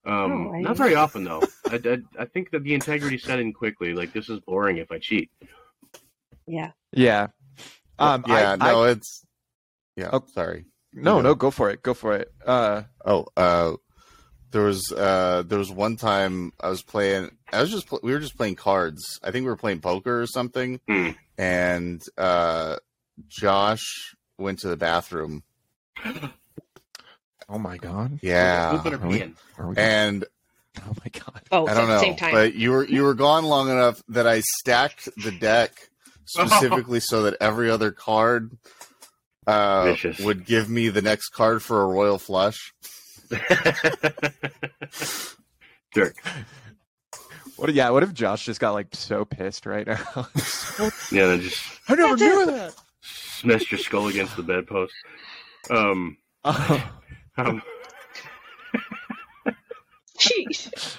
[0.05, 1.43] Um, Oh, not very often though.
[1.69, 3.93] I, I, I think that the integrity set in quickly.
[3.95, 5.31] Like this is boring if I cheat.
[6.47, 6.73] Yeah.
[6.93, 7.29] Yeah.
[7.99, 9.25] Um, yeah, I, no, I, it's
[9.97, 10.09] yeah.
[10.13, 10.25] Oh.
[10.33, 10.65] sorry.
[10.95, 11.47] no, you no, go.
[11.47, 11.83] go for it.
[11.83, 12.33] Go for it.
[12.45, 13.75] Uh, Oh, uh,
[14.51, 17.31] there was uh, there was one time I was playing.
[17.53, 19.21] I was just pl- we were just playing cards.
[19.23, 20.81] I think we were playing poker or something.
[20.89, 21.11] Hmm.
[21.39, 22.77] And uh,
[23.29, 25.43] Josh went to the bathroom.
[27.51, 28.19] oh my god.
[28.23, 30.25] Yeah, Pooping or are we- Are we, and
[30.81, 31.43] oh my god.
[31.51, 32.33] Oh, I don't know, same time.
[32.33, 35.73] but you were you were gone long enough that I stacked the deck
[36.25, 38.57] specifically so that every other card
[39.47, 42.73] uh, would give me the next card for a royal flush.
[45.95, 46.15] Dirk.
[47.57, 47.73] What?
[47.75, 47.91] Yeah.
[47.91, 49.99] What if Josh just got like so pissed right now?
[51.13, 52.47] Yeah, they just I never That's knew it.
[52.47, 52.75] that.
[53.03, 54.95] smashed your skull against the bedpost.
[55.69, 56.91] Um, Oh.
[57.37, 57.63] Um,
[60.19, 60.99] Jeez.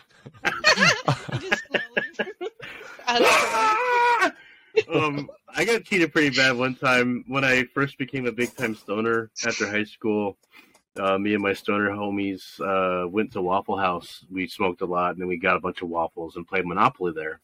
[3.08, 4.32] I
[4.94, 8.76] um, I got cheated pretty bad one time when I first became a big time
[8.76, 10.38] stoner after high school.
[10.98, 14.26] Uh, me and my stoner homies uh, went to Waffle House.
[14.30, 17.14] We smoked a lot, and then we got a bunch of waffles and played Monopoly
[17.16, 17.40] there.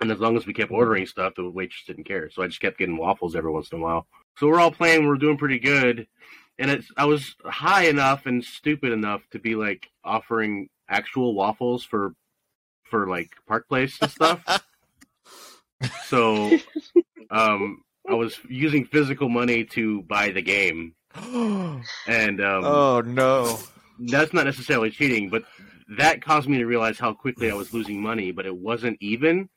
[0.00, 2.30] And as long as we kept ordering stuff, the waitress didn't care.
[2.30, 4.06] So I just kept getting waffles every once in a while.
[4.36, 6.06] So we're all playing, we're doing pretty good.
[6.62, 11.82] And it's I was high enough and stupid enough to be like offering actual waffles
[11.84, 12.14] for
[12.84, 14.64] for like Park Place and stuff.
[16.06, 16.56] so
[17.32, 20.94] um I was using physical money to buy the game.
[22.06, 23.58] And um oh no.
[23.98, 25.42] that's not necessarily cheating, but
[25.98, 29.48] that caused me to realize how quickly I was losing money, but it wasn't even.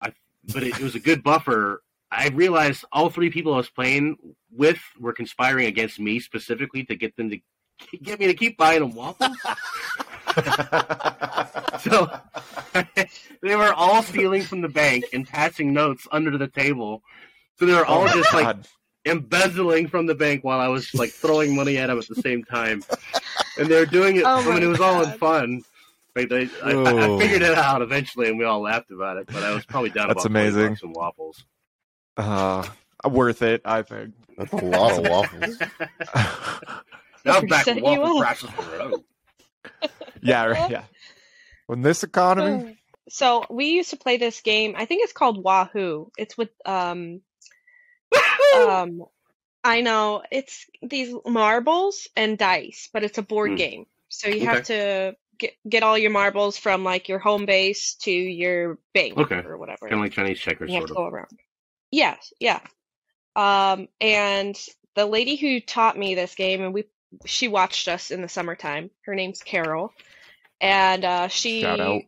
[0.00, 0.12] I,
[0.52, 1.82] but it, it was a good buffer.
[2.14, 4.18] I realized all three people I was playing
[4.54, 7.38] with were conspiring against me specifically to get them to
[8.02, 9.36] get me to keep buying them waffles.
[11.80, 12.10] so
[13.42, 17.02] they were all stealing from the bank and passing notes under the table.
[17.58, 18.56] So they were all Oh, just like
[19.06, 22.44] embezzling from the bank while I was like throwing money at them at the same
[22.44, 22.84] time,
[23.58, 24.24] and they were doing it.
[24.26, 25.62] Oh I mean, it was all in fun.
[26.14, 29.28] Like they, I, I, I figured it out eventually, and we all laughed about it.
[29.28, 30.68] But I was probably down That's about amazing.
[30.68, 31.44] bucks in waffles.
[32.16, 32.66] Uh,
[33.08, 34.14] worth it, I think.
[34.36, 35.58] That's a lot of waffles.
[37.24, 38.38] Now I'm back Set with you waffle up.
[38.38, 38.50] prices
[40.22, 40.84] yeah, right, yeah.
[41.68, 42.76] In this economy,
[43.08, 44.74] So we used to play this game.
[44.76, 46.10] I think it's called Wahoo.
[46.16, 47.20] It's with um
[48.56, 49.04] um
[49.64, 53.56] I know it's these marbles and dice, but it's a board Hmm.
[53.56, 53.86] game.
[54.08, 58.10] So you have to get get all your marbles from like your home base to
[58.12, 59.42] your bank Okay.
[59.44, 59.88] or whatever.
[59.88, 60.98] Kind of like Chinese checkers, you have sort to of.
[60.98, 61.38] go around.
[61.92, 62.60] Yes, yeah.
[63.36, 64.58] Um, and
[64.96, 66.86] the lady who taught me this game, and we
[67.26, 68.90] she watched us in the summertime.
[69.04, 69.92] Her name's Carol,
[70.60, 72.02] and uh, she Shout out.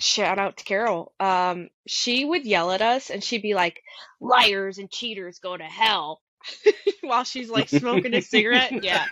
[0.00, 1.12] shout out to Carol.
[1.20, 3.82] Um, she would yell at us, and she'd be like,
[4.20, 6.20] "Liars and cheaters go to hell,"
[7.02, 8.72] while she's like smoking a cigarette.
[8.82, 9.04] Yeah.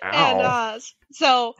[0.00, 0.74] And wow.
[0.76, 1.56] uh, so,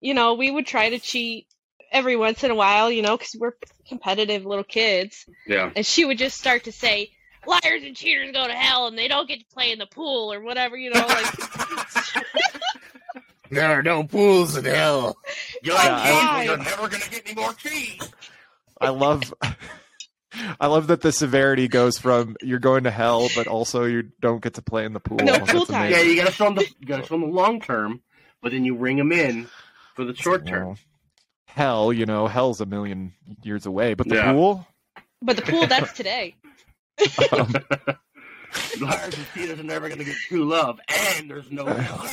[0.00, 1.48] you know, we would try to cheat
[1.94, 3.52] every once in a while, you know, because we're
[3.88, 5.24] competitive little kids.
[5.46, 5.70] Yeah.
[5.74, 7.10] And she would just start to say,
[7.46, 10.32] liars and cheaters go to hell and they don't get to play in the pool
[10.32, 11.26] or whatever, you know, like.
[13.50, 15.16] there are no pools in hell.
[15.62, 18.10] You're Yeah, like, I- "Hey, you're never gonna get any more cheese.
[18.80, 19.32] I love
[20.60, 24.42] I love that the severity goes from you're going to hell, but also you don't
[24.42, 25.18] get to play in the pool.
[25.18, 25.92] No pool time.
[25.92, 28.02] Yeah, you gotta show them the you gotta show the long term,
[28.42, 29.46] but then you ring them in
[29.94, 30.66] for the short term.
[30.66, 30.78] Well,
[31.54, 33.12] hell, you know, hell's a million
[33.42, 34.32] years away, but the Yeah.
[34.32, 34.66] pool.
[35.22, 36.34] But the pool, that's today.
[37.32, 37.54] Um,
[38.80, 42.08] Liars and cheaters are never gonna get true love, and there's no hell.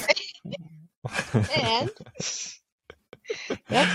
[1.56, 1.92] And.
[3.70, 3.88] Yep.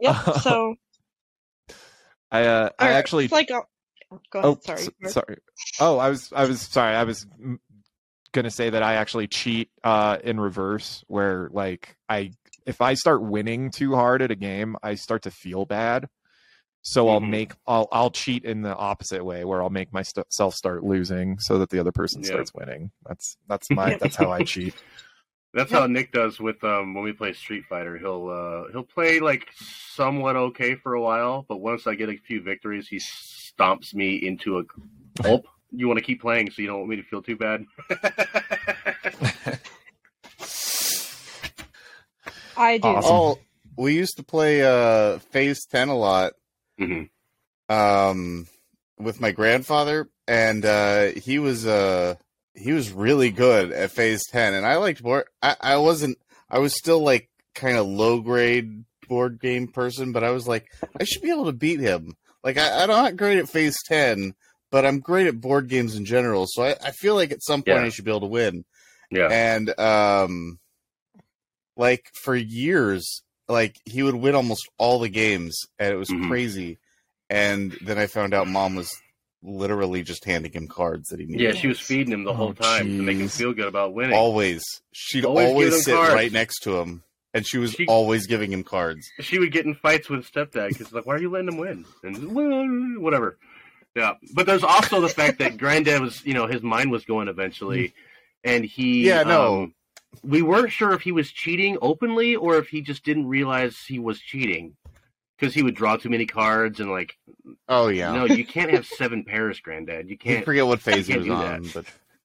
[0.00, 0.16] Yep.
[0.42, 0.76] So.
[2.30, 3.50] I uh, I or actually It's like.
[3.50, 3.62] A,
[4.12, 4.44] oh, go ahead.
[4.44, 4.88] Oh, sorry.
[5.04, 5.38] s- sorry.
[5.80, 6.94] Oh, I was I was sorry.
[6.94, 7.26] I was
[8.32, 12.32] gonna say that I actually cheat uh, in reverse, where like I
[12.66, 16.08] if I start winning too hard at a game, I start to feel bad.
[16.82, 17.30] So I'll Mhm.
[17.30, 21.58] make I'll I'll cheat in the opposite way, where I'll make myself start losing, so
[21.58, 22.28] that the other person Yeah.
[22.30, 22.90] starts winning.
[23.08, 24.74] That's that's my that's how I cheat.
[25.54, 27.96] That's how Nick does with um when we play Street Fighter.
[27.98, 32.16] He'll uh he'll play like somewhat okay for a while, but once I get a
[32.18, 34.62] few victories, he stomps me into a
[35.22, 35.46] gulp.
[35.72, 37.64] You want to keep playing, so you don't want me to feel too bad.
[42.56, 42.88] I do.
[42.88, 43.10] Awesome.
[43.12, 43.38] Oh,
[43.76, 46.32] we used to play uh, Phase Ten a lot
[46.80, 47.08] Mhm.
[47.68, 48.46] um,
[48.98, 52.14] with my grandfather, and uh, he was uh,
[52.54, 55.26] he was really good at Phase Ten, and I liked more.
[55.42, 56.18] I, I wasn't
[56.50, 60.66] I was still like kind of low grade board game person, but I was like,
[60.98, 62.14] I should be able to beat him.
[62.42, 64.34] Like I, I'm not great at Phase Ten,
[64.70, 66.46] but I'm great at board games in general.
[66.48, 67.84] So I, I feel like at some point Yeah.
[67.84, 68.64] I should be able to win.
[69.10, 69.28] Yeah.
[69.30, 70.58] And um,
[71.76, 76.28] like for years, like he would win almost all the games, and it was Mhm.
[76.28, 76.78] crazy.
[77.30, 78.90] And then I found out mom was
[79.42, 81.40] literally just handing him cards that he needed.
[81.40, 83.94] Yeah, she was feeding him the whole Oh, time to make him feel good about
[83.94, 84.16] winning.
[84.16, 84.62] always.
[84.92, 86.14] She'd Always always, sit cards.
[86.14, 87.02] right next to him,
[87.34, 89.06] and she was She- always giving him cards.
[89.20, 91.84] she would get in fights with stepdad because like, why are you letting him win?
[92.02, 92.34] And
[93.00, 93.38] whatever.
[93.94, 97.28] Yeah, but there's also the fact that granddad was, you know, his mind was going
[97.28, 97.94] eventually,
[98.44, 99.06] and he.
[99.06, 99.62] Yeah, no.
[99.64, 99.74] um,
[100.22, 103.98] we weren't sure if he was cheating openly or if he just didn't realize he
[103.98, 104.76] was cheating
[105.38, 107.16] because he would draw too many cards and like,
[107.68, 110.06] Oh yeah, no, you can't have seven pairs, granddad.
[110.06, 110.44] You you can't.
[110.44, 111.74] forget what phase he was on, that.
[111.74, 111.84] but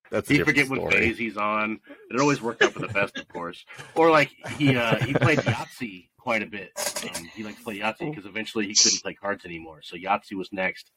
[0.09, 1.79] that's He forget what phase he's on.
[2.09, 3.65] It always worked out for the best, of course.
[3.95, 6.71] Or like he uh, he played Yahtzee quite a bit.
[7.15, 9.81] Um, he liked to play Yahtzee because eventually he couldn't play cards anymore.
[9.81, 10.91] So Yahtzee was next.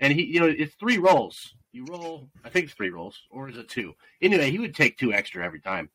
[0.00, 1.54] And he, you know, it's three rolls.
[1.72, 3.94] You roll, I think it's three rolls, or is it two?
[4.20, 5.88] Anyway, he would take two extra every time.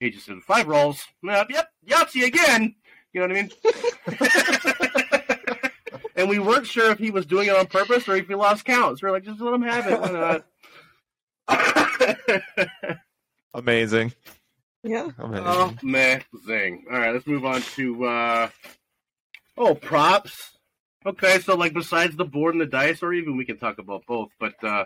[0.00, 1.06] He just said five rolls.
[1.22, 2.74] Yep, yep, Yahtzee again.
[3.12, 3.50] You know what I mean?
[6.16, 8.64] and we weren't sure if he was doing it on purpose or if he lost
[8.64, 8.98] count.
[8.98, 10.00] So we're like, just let him have it.
[10.00, 10.44] Why not?
[13.54, 14.12] Amazing.
[14.82, 15.08] Yeah.
[15.18, 15.78] Amazing.
[15.82, 16.84] Amazing.
[16.90, 18.48] All right, let's move on to uh
[19.56, 20.52] oh props.
[21.06, 24.06] Okay, so like besides the board and the dice, or even we can talk about
[24.06, 24.84] both, but uh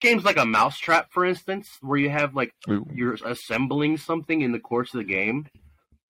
[0.00, 2.86] games like a mousetrap, for instance, where you have like Ooh.
[2.92, 5.46] you're assembling something in the course of the game.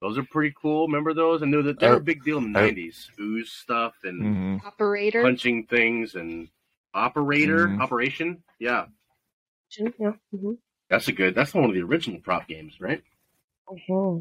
[0.00, 0.86] Those are pretty cool.
[0.86, 1.42] Remember those?
[1.42, 3.10] And they were, they were a big deal in the I- nineties.
[3.20, 4.22] Ooze stuff and
[4.60, 4.64] Mhm.
[4.64, 5.22] Operator.
[5.22, 6.48] punching things and
[6.94, 7.80] operator Mhm.
[7.80, 8.42] operation.
[8.58, 8.86] Yeah,
[9.78, 10.12] Yeah.
[10.32, 10.52] hmm
[10.88, 11.34] that's a good.
[11.34, 13.02] That's one of the original prop games, right?
[13.68, 14.20] hmm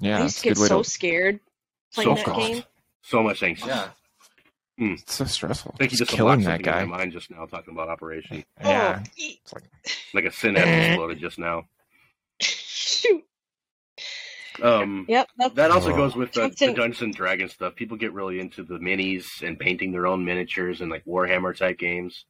[0.00, 0.88] Yeah, I used to get so to.
[0.88, 1.40] scared
[1.94, 2.36] playing So that God.
[2.36, 2.62] game.
[3.02, 3.92] So much anxiety.
[4.78, 5.72] It's so stressful.
[5.74, 6.96] I think you Just just killing unlocked that something in guy.
[6.96, 8.44] my mind just now talking about Operation.
[8.62, 9.00] Yeah.
[9.02, 9.64] Oh, It's like
[10.14, 11.64] Like a synapse exploded just now.
[12.40, 13.24] shoot.
[14.62, 15.28] Um, Yep.
[15.54, 17.74] That also goes with the, the Dungeons and Dragons stuff.
[17.74, 21.78] People get really into the minis and painting their own miniatures and like Warhammer type
[21.78, 22.24] games.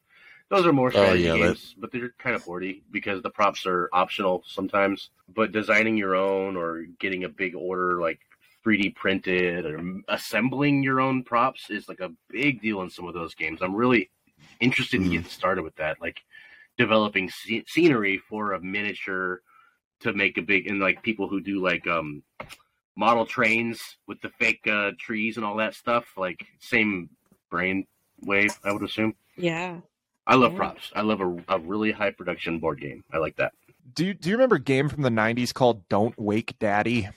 [0.49, 3.31] Those are more strategy Oh, yeah, that- games, but they're kind of boardy because the
[3.31, 5.11] props are optional sometimes.
[5.33, 8.21] But designing your own or getting a big order like
[8.67, 13.15] 3D printed or assembling your own props is like a big deal in some of
[13.15, 13.61] those games.
[13.63, 14.11] I'm really
[14.61, 15.13] interested in Mm.
[15.13, 16.21] getting started with that, like
[16.77, 19.41] developing sce- scenery for a miniature
[20.01, 22.23] to make a big and like people who do like um
[22.97, 27.09] model trains with the fake uh, trees and all that stuff like same
[27.51, 27.87] brain
[28.23, 29.79] wave i would assume yeah.
[30.27, 30.59] i love Yeah.
[30.59, 33.53] props i love a, a really high production board game i like that
[33.95, 37.09] Do you do you remember a game from the '90s called "Don't Wake Daddy"?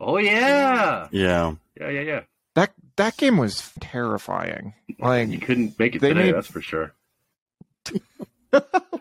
[0.00, 2.20] Oh yeah Yeah, yeah yeah yeah
[2.54, 4.74] That that game was terrifying.
[4.98, 6.92] Like you couldn't make it they today made- that's for sure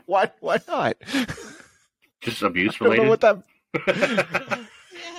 [0.06, 0.96] why why not?
[2.22, 4.68] just abuse I don't know related what that.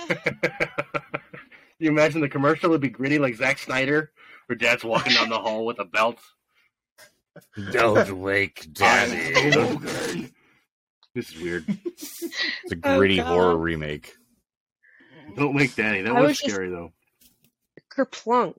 [1.79, 4.11] you imagine the commercial would be gritty like Zack Snyder,
[4.47, 6.17] where dad's walking down the hall with a belt.
[7.71, 10.29] don't wake daddy.
[11.15, 11.65] This is weird.
[11.67, 12.23] It's
[12.71, 13.25] a Oh, gritty God.
[13.27, 14.15] horror remake.
[15.35, 16.01] Don't wake daddy.
[16.03, 16.91] That I was, was just- scary though.
[17.95, 18.55] Kerplunk.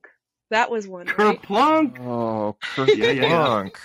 [0.50, 1.06] That was one.
[1.16, 1.40] Right?
[1.40, 1.98] Kerplunk.
[2.00, 2.56] Oh,
[2.88, 3.28] Yeah, yeah, yeah.
[3.28, 3.76] Kerplunk.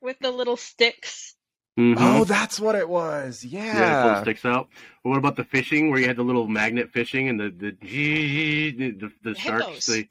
[0.00, 1.34] With the little sticks.
[1.78, 1.96] Mhm.
[1.98, 3.44] Oh, that's what it was.
[3.44, 4.22] yeah, it Yeah.
[4.22, 4.68] sticks out.
[5.04, 7.76] Well, what about the fishing, where you had the little magnet fishing and the the
[7.82, 10.08] the, the, the sharks, the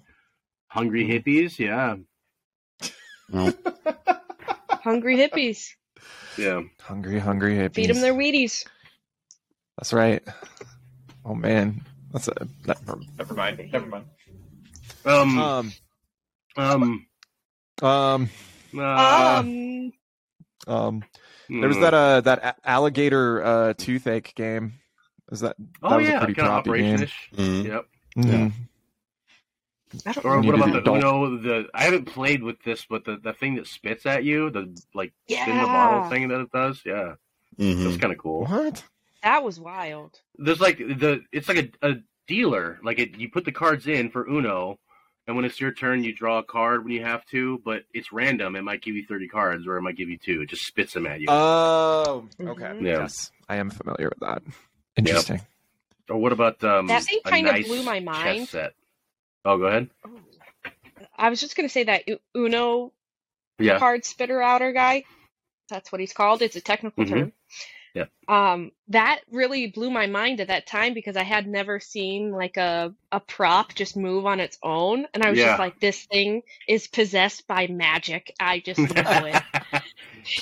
[0.67, 1.57] hungry hippies?
[1.57, 1.95] Yeah,
[4.83, 5.71] Hungry hippies.
[6.37, 6.61] yeah.
[6.81, 7.73] Hungry, hungry hippies.
[7.75, 8.65] Feed them their Wheaties.
[9.77, 10.23] That's right.
[11.25, 12.47] Oh man, that's a.
[12.67, 13.69] Never, never mind.
[13.73, 14.05] Never mind.
[15.05, 15.71] Um, Um.
[16.57, 17.05] um,
[17.81, 18.29] Um.
[18.77, 19.93] uh, um.
[20.67, 21.03] Um.
[21.49, 24.73] There was that uh that alligator uh toothache game.
[25.31, 25.57] Is that?
[25.57, 27.29] that Oh was yeah, a pretty kind of proppy operation-ish.
[27.35, 27.65] Mhm.
[27.65, 27.85] Yep.
[28.17, 28.51] Mhm.
[30.05, 31.37] I don't Or what about it, the don't- Uno?
[31.37, 34.75] The I haven't played with this, but the, the thing that spits at you, the
[34.93, 35.43] like yeah.
[35.43, 36.81] spin the bottle thing that it does.
[36.85, 37.15] Yeah,
[37.59, 37.83] Mhm.
[37.85, 38.45] that's kind of cool.
[38.45, 38.83] What?
[39.25, 40.21] That was wild.
[40.37, 41.95] there's like the it's like a, a
[42.27, 44.79] dealer like it, you put the cards in for uno
[45.27, 48.11] and when it's your turn you draw a card when you have to but it's
[48.11, 50.63] random it might give you 30 cards or it might give you two it just
[50.65, 52.27] spits them at you Oh.
[52.39, 52.63] Okay.
[52.65, 52.81] Mhm.
[52.81, 52.99] Yeah.
[52.99, 54.41] Yes, I am familiar with that.
[54.95, 55.41] Interesting.
[56.09, 58.47] or what about um That thing a kind of blew my mind.
[58.47, 58.73] set
[59.43, 60.19] oh go ahead Oh.
[61.17, 62.03] I was just gonna say that
[62.35, 62.91] Uno
[63.57, 65.03] yeah card spitter outer guy.
[65.69, 66.41] That's what he's called.
[66.43, 67.09] It's a technical Mhm.
[67.09, 67.31] term.
[67.95, 68.09] Yep.
[68.27, 72.57] Um, that really blew my mind at that time because I had never seen like
[72.57, 75.45] a a prop just move on its own, and I was Yeah.
[75.51, 78.33] just like, this thing is possessed by magic.
[78.39, 79.41] I just know it.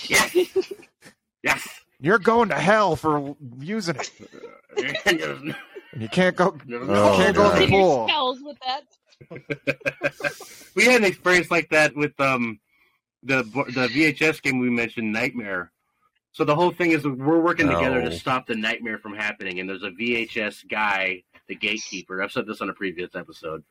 [0.09, 0.35] yes.
[1.43, 1.67] Yes.
[1.99, 4.11] You're going to hell for using it,
[5.97, 6.57] you can't go.
[6.65, 8.07] no- Oh, can't go in the pool.
[8.07, 8.83] spells with that.
[10.75, 12.59] we had an experience like that with um
[13.21, 15.71] the the VHS game we mentioned, Nightmare.
[16.33, 19.69] So the whole thing is we're working together to stop the nightmare from happening, and
[19.69, 22.21] there's a VHS guy, the gatekeeper.
[22.23, 23.63] I've said this on a previous episode,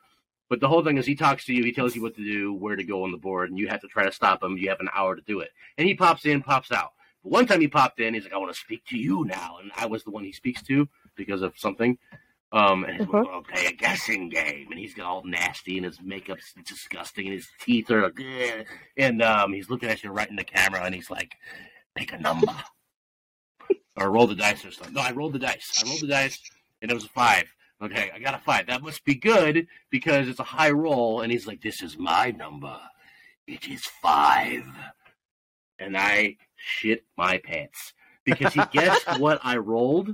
[0.49, 2.55] but the whole thing is he talks to you, he tells you what to do,
[2.55, 4.57] where to go on the board, and you have to try to stop him.
[4.57, 6.93] You have an hour to do it, and he pops in, pops out.
[7.25, 9.59] But one time he popped in, he's like, "I want to speak to you now,"
[9.61, 11.99] and I was the one he speaks to because of something.
[12.53, 13.13] Um, and Uh-huh.
[13.13, 16.53] we're going to play a guessing game, and he's got all nasty, and his makeup's
[16.65, 18.67] disgusting, and his teeth are like, "Ugh."
[18.99, 21.35] and um, he's looking at you right in the camera, and he's like,
[21.97, 22.55] "Pick a number,
[23.97, 25.83] or roll the dice or something." No, I rolled the dice.
[25.83, 26.41] I rolled the dice,
[26.81, 27.45] and it was a five.
[27.83, 28.67] Okay, I got a five.
[28.69, 31.21] That must be good because it's a high roll.
[31.21, 32.79] And he's like, "This is my number.
[33.47, 34.65] It is five.
[35.79, 37.93] And I shit my pants
[38.25, 40.11] because he guessed what I rolled.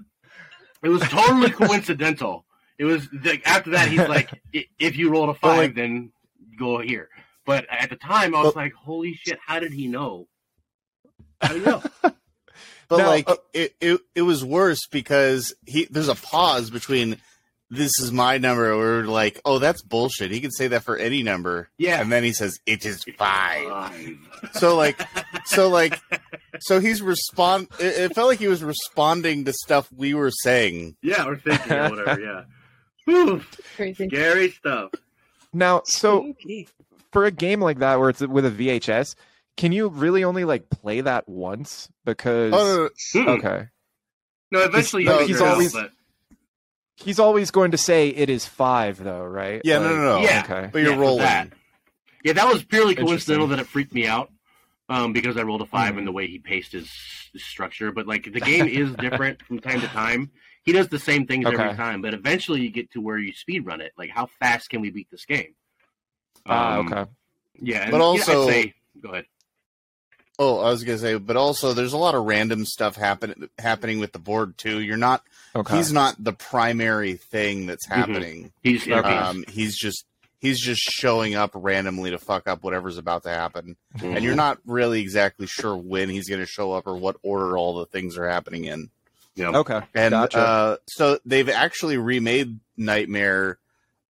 [0.82, 2.46] It was totally coincidental.
[2.78, 4.30] It was like after that he's like,
[4.78, 6.12] "If you rolled a five, then
[6.58, 7.10] go here."
[7.44, 9.38] But at the time, I was like, "Holy shit!
[9.44, 10.28] How did he know?
[11.40, 11.82] How did he know?"
[12.88, 17.18] But Now, like uh, it, it, it was worse because he there's a pause between
[17.68, 18.72] this is my number.
[18.72, 20.30] Or like, oh, that's bullshit.
[20.30, 22.00] He can say that for any number, Yeah.
[22.00, 23.68] and then he says it is five.
[23.68, 24.16] Five.
[24.54, 24.98] So like,
[25.44, 26.00] so like,
[26.60, 27.68] so he's respond.
[27.78, 30.96] It, it felt like he was responding to stuff we were saying.
[31.02, 32.18] Yeah, or thinking or whatever.
[32.22, 32.44] Yeah.
[33.04, 33.42] Whew,
[33.76, 34.08] Crazy.
[34.08, 34.92] scary stuff.
[35.52, 36.32] Now, so
[37.12, 39.14] for a game like that where it's with a VHS,
[39.58, 41.90] can you really only like play that once?
[42.06, 43.38] Because Oh, no, no, Mm-mm.
[43.38, 43.68] okay,
[44.50, 45.92] No, eventually No, he's figure out, always- but-
[46.96, 49.60] he's always going to say it is five, though, right?
[49.64, 50.22] yeah, no, Like- no, no.
[50.22, 50.42] Yeah.
[50.44, 50.70] Okay.
[50.72, 51.18] But you're Yeah, rolling.
[51.18, 51.52] that.
[52.24, 54.32] Yeah, that was purely coincidental that it freaked me out
[54.88, 55.98] um, because I rolled a 5 Mhm.
[55.98, 56.90] in the way he paced his,
[57.34, 57.92] his structure.
[57.92, 60.30] But like the game is different from time to time.
[60.64, 63.64] He does the same things every time, but eventually you get to where you speed
[63.66, 63.92] run it.
[63.96, 65.54] Like how fast can we beat this game?
[66.46, 67.10] Ah, Um, okay.
[67.60, 69.26] Yeah, and, But yeah, I'd also- say, go ahead.
[70.40, 73.98] Oh, I was gonna say, but also there's a lot of random stuff happen happening
[73.98, 74.80] with the board too.
[74.80, 75.22] You're not.
[75.56, 75.76] Okay.
[75.76, 77.94] He's not the primary thing that's Mhm.
[77.94, 78.52] happening.
[78.62, 80.04] He's um, he's just
[80.40, 84.14] he's just showing up randomly to fuck up whatever's about to happen, Mhm.
[84.16, 87.58] and you're not really exactly sure when he's going to show up or what order
[87.58, 88.90] all the things are happening in.
[89.34, 89.50] Yeah.
[89.50, 89.80] okay.
[89.94, 90.38] And Gotcha.
[90.38, 93.58] uh, so they've actually remade Nightmare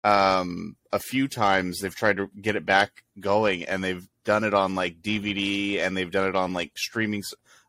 [0.05, 1.81] um, a few times.
[1.81, 5.97] They've tried to get it back going, and they've done it on like DVD, and
[5.97, 7.22] they've done it on like streaming.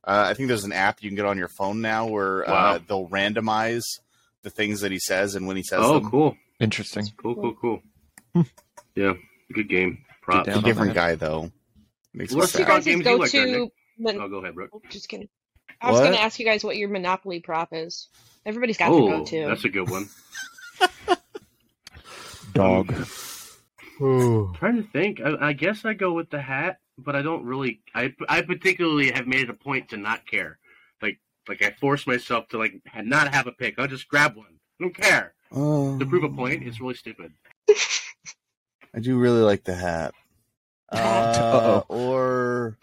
[0.04, 2.54] Uh, I think there's an app you can get on your phone now where Wow.
[2.76, 3.84] uh, they'll randomize
[4.42, 6.10] the things that he says and when he says Oh, them.
[6.12, 7.06] cool, Interesting.
[7.18, 7.82] cool, cool,
[8.34, 8.46] cool.
[8.96, 9.14] yeah,
[9.54, 10.00] good game.
[10.22, 10.50] Props.
[10.50, 11.52] a different guy though.
[12.14, 13.72] Makes me What's What's your guys- guys' games you like, go-to?
[14.00, 14.72] Mon- Oh, go ahead, Brooke.
[14.74, 15.30] oh, just kidding.
[15.80, 18.08] I was going to ask you guys what your Monopoly prop is.
[18.46, 19.46] Everybody's got their Oh, go-to.
[19.48, 20.10] that's a good one.
[22.54, 22.94] Dog.
[23.98, 25.20] Trying to think.
[25.22, 27.82] I, I guess I go with the hat, but I don't really.
[27.94, 30.60] I I particularly have made it a point to not care.
[31.02, 32.74] Like like I force myself to like
[33.04, 33.78] not have a pick.
[33.78, 34.60] I'll just grab one.
[34.80, 35.34] I don't care.
[35.52, 35.98] Oh.
[35.98, 37.34] To prove a point, it's really stupid.
[38.94, 40.14] I do really like the hat.
[40.90, 42.78] Uh, or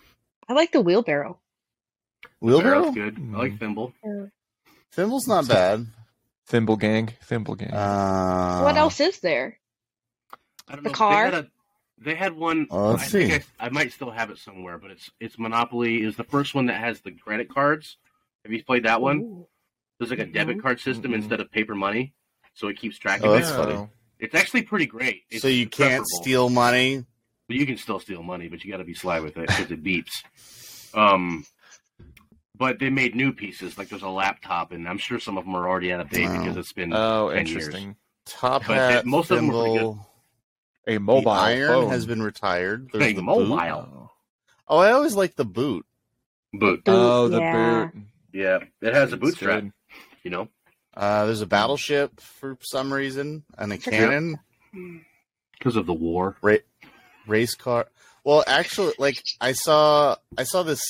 [0.49, 1.39] I like the wheelbarrow.
[2.41, 2.93] wheelbarrow.
[2.93, 3.31] Barrel's good.
[3.35, 3.95] I like thimble.
[4.93, 5.87] Thimble's not bad.
[6.47, 7.13] Thimble gang.
[7.23, 7.73] Thimble gang.
[7.73, 9.59] Uh, what else is there?
[10.69, 10.95] I don't The know.
[10.95, 11.31] car?
[11.31, 11.49] They had, a,
[11.99, 12.67] they had one.
[12.71, 13.49] Oh, let's I think see.
[13.61, 16.67] I, I might still have it somewhere, but it's it's Monopoly is the first one
[16.67, 17.97] that has the credit cards.
[18.45, 19.21] Have you played that one?
[19.21, 19.47] Ooh.
[19.99, 21.17] There's like a debit card system Mhm.
[21.17, 22.15] instead of paper money,
[22.55, 23.57] so it keeps track Oh, of that's it.
[23.57, 23.89] funny.
[24.19, 25.23] It's actually pretty great.
[25.31, 26.23] It's so you can't preferable.
[26.23, 27.05] steal money.
[27.47, 29.71] But you can still steal money, but you got to be sly with it because
[29.71, 30.25] it beeps.
[30.95, 31.45] Um,
[32.57, 33.77] but they made new pieces.
[33.77, 36.27] Like there's a laptop, and I'm sure some of them are already out of date
[36.27, 36.39] Wow.
[36.41, 37.51] because it's been Oh, 10 years.
[37.67, 37.97] interesting.
[38.25, 38.93] Top But hat.
[39.01, 40.11] it- most of them were pretty thimble.
[40.87, 41.89] A mobile the iron phone.
[41.91, 42.91] has been retired.
[42.93, 43.47] There's Hey, the mobile.
[43.57, 43.99] boot.
[44.69, 45.87] Oh, I always like the boot.
[46.53, 46.83] boot.
[46.87, 47.53] Oh, the yeah.
[47.53, 47.95] boot.
[48.33, 49.61] Yeah, it has a boot It's strap.
[49.63, 49.73] good.
[50.25, 50.49] You know,
[50.95, 54.39] Uh, there's a battleship for some reason and a cannon.
[55.53, 56.37] because of the war.
[57.27, 57.87] race car.
[58.25, 60.83] Well, actually, like I saw, I saw this.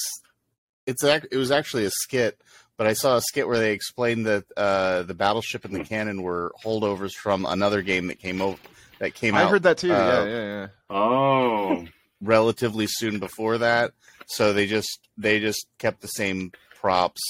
[0.86, 2.40] It's ac- it was actually a skit,
[2.76, 6.22] but I saw a skit where they explained that uh, the battleship and the cannon
[6.22, 8.58] were holdovers from another game that came over
[8.98, 9.92] that came I out heard that too.
[9.92, 10.66] uh, yeah, yeah, yeah.
[10.90, 11.84] Oh,
[12.20, 13.92] relatively soon before that.
[14.26, 17.20] So they just they just kept the same props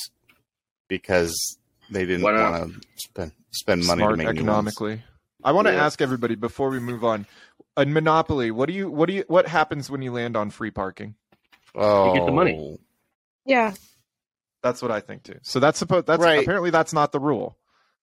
[0.88, 1.58] because
[1.90, 2.36] they didn't want
[2.72, 4.38] to spend spend money Smart to make new ones.
[4.38, 5.02] economically.
[5.42, 5.84] I want to Yeah.
[5.84, 7.26] ask everybody before we move on.
[7.76, 10.70] In Monopoly, what do you what do you what happens when you land on free
[10.70, 11.14] parking?
[11.74, 12.78] Oh, You get the money.
[13.44, 13.74] Yeah.
[14.62, 15.38] That's what I think too.
[15.42, 16.40] So that's supposed that's Right.
[16.40, 17.58] apparently that's not the rule.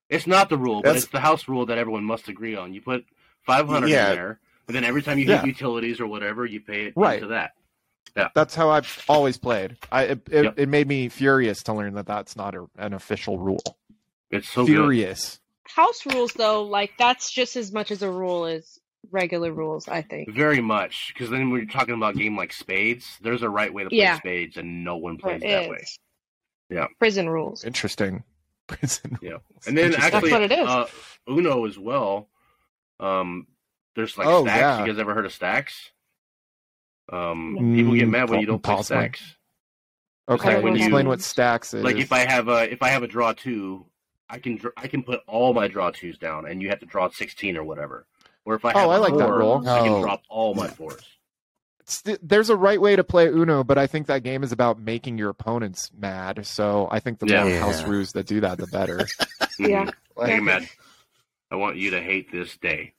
[0.10, 2.74] It's not the rule, but That's- it's the house rule that everyone must agree on.
[2.74, 3.06] You put
[3.46, 4.10] five hundred Yeah.
[4.12, 5.38] in there, and then every time you Yeah.
[5.42, 7.16] hit utilities or whatever, you pay it Right.
[7.16, 7.52] into that.
[8.16, 8.30] Yeah.
[8.36, 9.78] That's how I've always played.
[9.92, 10.54] I it, it, Yep.
[10.60, 13.64] it made me furious to learn that that's not a, an official rule.
[14.30, 14.74] It's so good.
[14.74, 15.40] furious.
[15.64, 18.80] House rules, though, like that's just as much as a rule as
[19.12, 19.88] regular rules.
[19.88, 20.30] I think.
[20.34, 23.74] Very much, because then when you're talking about a game like Spades, there's a right
[23.74, 24.18] way to play Yeah.
[24.18, 25.84] Spades, and no one plays it that way.
[26.70, 26.88] Yeah.
[27.00, 27.64] Prison rules.
[27.64, 28.24] Interesting.
[28.68, 29.18] Prison.
[29.22, 29.38] Yeah.
[29.68, 30.68] And then actually, That's what it is.
[30.68, 30.88] Uh,
[31.30, 32.28] Uno as well.
[33.02, 33.48] Um,
[33.96, 34.60] there's like Oh, stacks.
[34.60, 34.80] yeah.
[34.86, 35.92] You guys ever heard of stacks?
[37.12, 39.36] Um, people get Mm, mad when you don't play stacks.
[40.30, 41.84] Okay, like when you- explain what stacks is.
[41.84, 43.86] Like if I have a if I have a draw two,
[44.30, 46.86] I can dr- I can put all my draw twos down, and you have to
[46.86, 48.06] draw sixteen or whatever.
[48.46, 49.68] Or if I Oh, have I a like that four, rule.
[49.68, 50.02] I can Oh.
[50.02, 51.04] drop all my fours.
[51.82, 54.80] It's- there's a right way to play Uno, but I think that game is about
[54.80, 56.46] making your opponents mad.
[56.46, 57.44] So I think the Yeah.
[57.44, 59.06] more house rules that do that, the better.
[59.60, 59.90] Yeah.
[60.26, 60.68] Hey, man,
[61.52, 62.94] I want you to hate this day.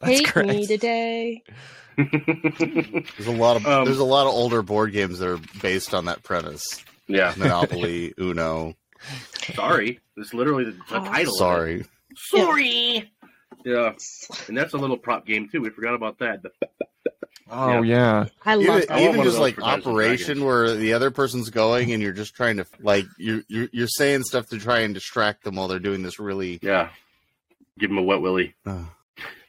[0.00, 0.46] That's Hate great.
[0.46, 1.42] me today.
[1.96, 5.92] There's a lot of Um, there's a lot of older board games that are based
[5.92, 6.84] on that premise.
[7.08, 7.34] yeah.
[7.36, 8.74] Monopoly, Uno.
[9.54, 11.04] Sorry, it's literally the, the Oh.
[11.04, 11.34] title.
[11.34, 11.84] Sorry.
[12.16, 13.10] Sorry.
[13.64, 13.92] Yeah,
[14.46, 15.60] and that's a little prop game too.
[15.60, 16.42] We forgot about that.
[17.50, 18.26] Oh yeah.
[18.46, 19.00] I love Even, that.
[19.00, 22.12] Even one just like for Dungeons and operation where the other person's going and you're
[22.12, 25.66] just trying to like you're you're, you're saying stuff to try and distract them while
[25.66, 26.90] they're doing this really Yeah,
[27.78, 28.54] give him a wet willy.
[28.66, 28.84] uh,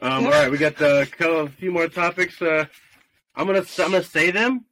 [0.01, 2.41] Um, all right, we got a uh, a few more topics.
[2.41, 2.65] Uh,
[3.36, 4.65] I'm gonna I'm gonna say them,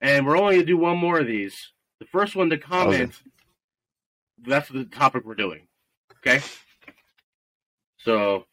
[0.00, 1.72] and we're only gonna do one more of these.
[2.00, 3.14] The first one to comment.
[4.44, 5.68] That's the topic we're doing.
[6.18, 6.40] Okay.
[7.98, 8.46] So,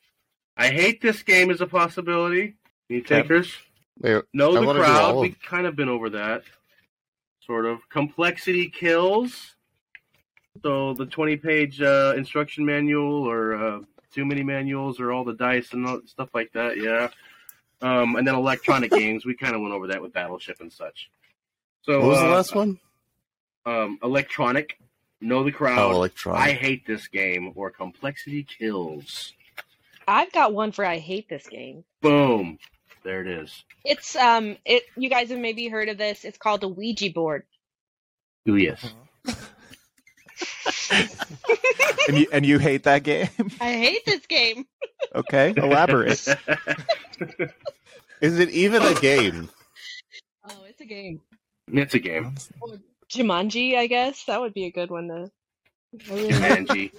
[0.55, 2.55] I hate this game as a possibility.
[2.89, 3.51] Any takers?
[3.99, 5.01] wait, Know I the crowd.
[5.01, 6.43] all of- We kind of been over that.
[7.41, 9.55] Sort of complexity kills.
[10.63, 13.79] So the twenty-page uh, instruction manual, or uh,
[14.13, 16.77] too many manuals, or all the dice and all, stuff like that.
[16.77, 17.09] Yeah.
[17.81, 19.25] Um, and then electronic games.
[19.25, 21.09] We kind of went over that with Battleship and such.
[21.81, 22.79] So what was the uh, last one?
[23.65, 24.77] Um, electronic.
[25.21, 26.11] Know the crowd.
[26.25, 27.51] Oh, I hate this game.
[27.55, 29.33] Or complexity kills.
[30.07, 31.83] I've got one for I hate this game.
[32.01, 32.57] Boom.
[33.03, 33.63] There it is.
[33.85, 36.25] It's um it you guys have maybe heard of this.
[36.25, 37.43] It's called the Ouija board.
[38.47, 38.93] Ooh yes.
[42.07, 43.29] And you and you hate that game?
[43.61, 44.65] I hate this game.
[45.13, 46.25] okay, elaborate.
[48.21, 49.49] Is it even a game?
[50.49, 51.21] Oh, it's a game.
[51.67, 52.33] it's a game.
[53.11, 54.23] Jumanji, I guess.
[54.25, 55.31] That would be a good one to
[55.93, 56.91] I Jumanji.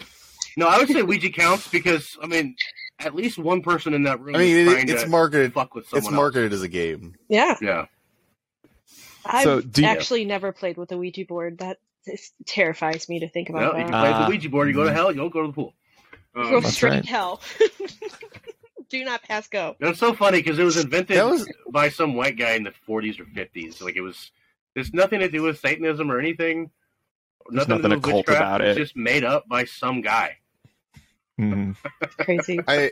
[0.56, 2.54] No, I would say Ouija counts because I mean,
[3.00, 5.52] at least one person in that room I mean, is it, trying it's to marketed.
[5.54, 7.14] fuck with someone It's marketed as a game.
[7.28, 7.56] Yeah.
[7.60, 7.86] Yeah,
[9.24, 11.58] I've So, do you- actually never played with a Ouija board.
[11.58, 13.90] That this terrifies me to think about well, you that.
[13.92, 14.24] can play Ah.
[14.24, 14.68] the Ouija board.
[14.68, 15.10] You go to hell.
[15.10, 15.74] You don't go to the pool.
[16.34, 17.04] Um, That's straight right.
[17.04, 17.40] hell.
[18.88, 19.76] Do not pass go.
[19.78, 23.20] That's so funny because it was invented was by some white guy in the 40s
[23.20, 23.80] or 50s.
[23.80, 24.32] Like it was,
[24.74, 26.70] there's nothing to do with Satanism or anything.
[27.48, 28.40] There's Nothing, nothing to do with occult witchcraft.
[28.42, 30.38] about It's just made up by some guy.
[31.40, 31.76] Mhm.
[32.18, 32.58] Crazy.
[32.68, 32.90] I.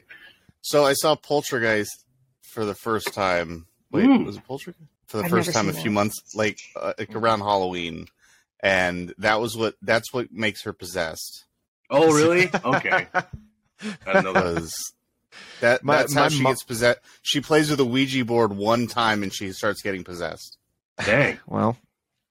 [0.60, 2.04] So I saw Poltergeist
[2.42, 3.66] for the first time.
[3.90, 4.24] Wait, Mm.
[4.26, 5.94] was it Poltergeist for the I've first time a seen few that.
[5.94, 8.06] months, like, uh, like around Halloween,
[8.60, 11.44] and that was what that's what makes her possessed.
[11.90, 12.50] Oh, really?
[12.64, 13.06] Okay.
[14.06, 14.54] I know that.
[14.54, 14.92] Because
[15.60, 16.98] that My- that's how she mo- gets possessed.
[17.22, 20.56] She plays with a Ouija board one time and she starts getting possessed.
[21.04, 21.38] Dang.
[21.46, 21.72] Well,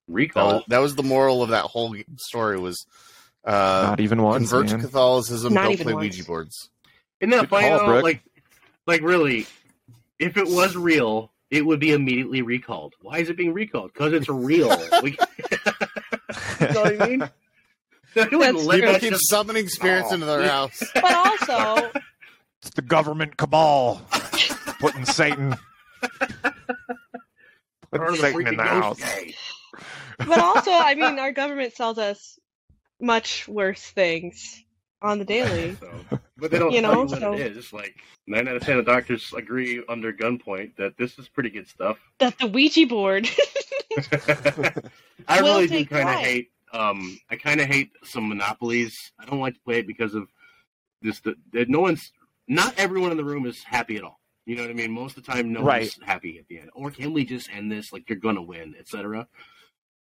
[0.08, 0.54] That Recall.
[0.56, 2.86] was, that was the moral of that whole story was
[3.46, 3.52] uh,
[3.90, 4.50] not even once.
[4.50, 4.78] convert to.
[4.80, 6.04] Catholicism, Not don't play once.
[6.18, 6.70] Ouija boards.
[7.22, 8.00] Isn't that Good funny call, though?
[8.02, 8.22] Like,
[8.86, 9.48] like really,
[10.20, 12.94] if it was real, it would be immediately recalled.
[13.02, 13.94] Why is it being recalled?
[13.94, 14.70] Because it's real.
[15.02, 15.18] We, you
[16.84, 17.30] know what I mean?
[18.14, 20.14] They wouldn't That's- let People keep summoning spirits Oh.
[20.16, 20.82] into their house.
[20.96, 21.92] But also,
[22.62, 24.02] It's the government cabal
[24.80, 25.56] putting Satan,
[27.92, 28.98] putting Satan in the house.
[29.00, 29.34] gang.
[30.20, 32.40] but also, I mean, our government sells us
[33.00, 34.64] much worse things
[35.02, 35.78] on the daily.
[36.10, 37.72] So, but they don't You know, you what so- it is.
[37.74, 41.68] Like nine out of ten of doctors agree under gunpoint that this is pretty good
[41.68, 41.98] stuff.
[42.20, 43.30] That the Ouija board.
[45.28, 46.52] I Will really do kind of hate.
[46.74, 49.12] Um, I kind of hate some monopolies.
[49.20, 50.28] I don't like to play it because of
[51.02, 51.20] this.
[51.22, 52.12] The, that no one's,
[52.48, 54.20] not everyone in the room is happy at all.
[54.46, 54.92] You know what I mean?
[54.92, 55.82] Most of the time, no Right.
[55.82, 56.70] one's happy at the end.
[56.74, 57.92] Or can we just end this?
[57.92, 59.28] Like you're gonna win, etc.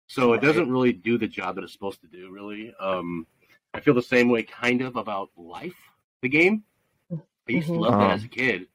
[0.07, 2.31] So it doesn't really do the job that it's supposed to do.
[2.31, 3.27] Really, um,
[3.73, 5.75] I feel the same way kind of about life,
[6.21, 6.63] the game.
[7.11, 7.73] I used Mhm.
[7.73, 8.13] to love that Uh-huh.
[8.13, 8.67] as a kid,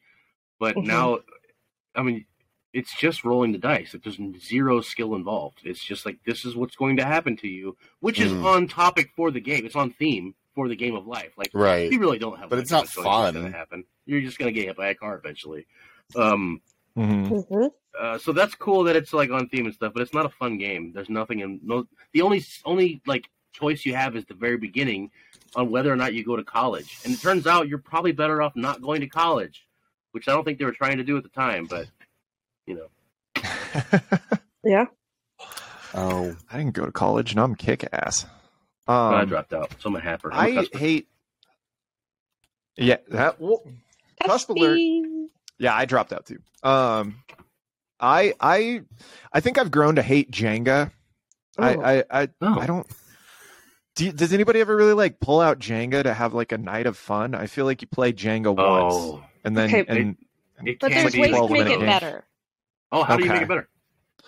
[0.58, 0.84] but Mhm.
[0.84, 1.18] now,
[1.94, 2.26] I mean,
[2.72, 3.92] it's just rolling the dice.
[3.94, 5.58] Like there's zero skill involved.
[5.64, 8.44] It's just like this is what's going to happen to you, which is Mm.
[8.44, 9.66] on topic for the game.
[9.66, 11.32] It's on theme for the game of life.
[11.36, 11.90] Like Right.
[11.92, 13.34] you really don't have, But much it's not of a choice what's fun.
[13.34, 13.84] gonna happen.
[14.06, 15.66] You're just gonna get hit by a car eventually.
[16.16, 16.60] Um,
[16.96, 17.46] Mhm.
[17.48, 17.70] Mhm.
[17.98, 20.30] uh, so that's cool that it's like on theme and stuff, but it's not a
[20.30, 20.92] fun game.
[20.92, 21.86] There's nothing in no.
[22.12, 25.10] The only only like choice you have is the very beginning
[25.54, 28.40] on whether or not you go to college, and it turns out you're probably better
[28.42, 29.66] off not going to college,
[30.12, 31.66] which I don't think they were trying to do at the time.
[31.66, 31.88] But
[32.66, 33.42] you know,
[34.64, 34.84] Yeah.
[35.94, 38.24] Oh, I didn't go to college, and I'm kick ass.
[38.86, 40.32] I Um, dropped out, so I'm a happer.
[40.32, 41.08] I'm a I hate.
[42.76, 43.40] Yeah, that.
[43.40, 43.62] Well,
[44.24, 44.78] Cusp alert.
[44.78, 45.26] Cuspy.
[45.58, 46.38] yeah, I dropped out too.
[46.62, 47.16] Um,
[48.00, 48.82] I I
[49.32, 50.90] I think I've grown to hate Jenga.
[51.58, 51.62] Oh.
[51.62, 52.58] I I I, Oh.
[52.60, 52.86] I don't.
[53.94, 56.86] Do you- does anybody ever really like pull out Jenga to have like a night
[56.86, 57.34] of fun?
[57.34, 60.16] I feel like you play Jenga once Oh, and then Okay, and
[60.66, 61.80] it But there's ways to make it game.
[61.80, 62.24] better.
[62.92, 63.68] Oh, how do you make it better?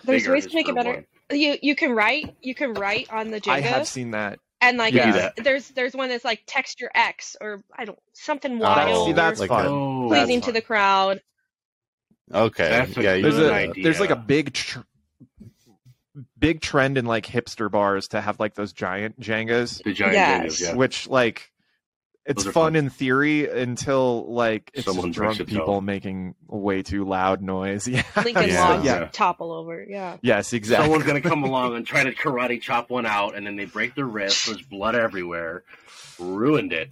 [0.03, 0.93] There's Bigger ways to make it better.
[1.29, 1.37] one.
[1.39, 4.39] You you can write you can write on the Jenga I have seen that.
[4.61, 5.05] and like Yeah.
[5.05, 9.07] Uh, it's- there's there's one that's like texture X or I don't something Oh, wild
[9.07, 9.65] see, that's like fun.
[9.67, 11.21] Oh, pleasing that's to the crowd.
[12.33, 12.69] okay.
[12.69, 13.83] That's a yeah, you There's good a idea.
[13.83, 14.79] there's like a big tr-
[16.37, 20.43] big trend in like hipster bars to have like those giant Jengas, The giant Yes.
[20.43, 20.73] Jengas, yeah.
[20.75, 21.51] which like
[22.25, 22.75] it's fun, fun.
[22.75, 27.41] in theory until like it's Someone just breaks drunk it people making way too loud
[27.41, 27.87] noise.
[27.87, 28.03] Yeah.
[28.15, 28.69] Lincoln Yeah.
[28.69, 29.09] Logs Yeah.
[29.11, 29.85] topple over.
[29.87, 30.17] Yeah.
[30.21, 30.85] Yes, exactly.
[30.85, 33.93] Someone's gonna come along and try to karate chop one out, and then they break
[33.95, 34.47] their wrist.
[34.47, 35.63] There's blood everywhere.
[36.17, 36.89] Ruined it.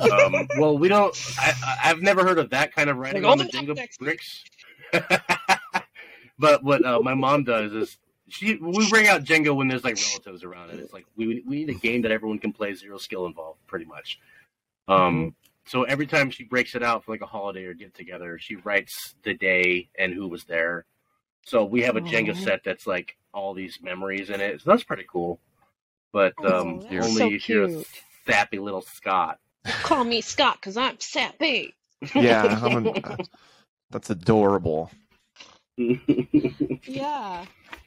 [0.00, 1.14] Um, well, we don't.
[1.38, 3.98] I, I- I've never heard of that kind of writing Like, on the "Oh, Jenga
[3.98, 4.44] bricks.
[6.38, 7.96] but what uh, my mom does is
[8.28, 11.56] she we bring out Jenga when there's like relatives around, and it's like we we
[11.64, 14.18] need a game that everyone can play, zero skill involved, pretty much.
[14.88, 18.38] Um, so every time she breaks it out for like a holiday or get together,
[18.38, 20.84] she writes the day and who was there.
[21.44, 24.60] So we have a Jenga set that's like all these memories in it.
[24.60, 25.40] So that's pretty cool.
[26.12, 27.84] But um, Aw, that's only so if you're a
[28.26, 29.38] sappy little Scott.
[29.82, 31.74] Call me Scott because I'm sappy.
[32.14, 33.18] yeah, I'm an-
[33.90, 34.90] that's adorable.
[36.84, 37.44] Yeah.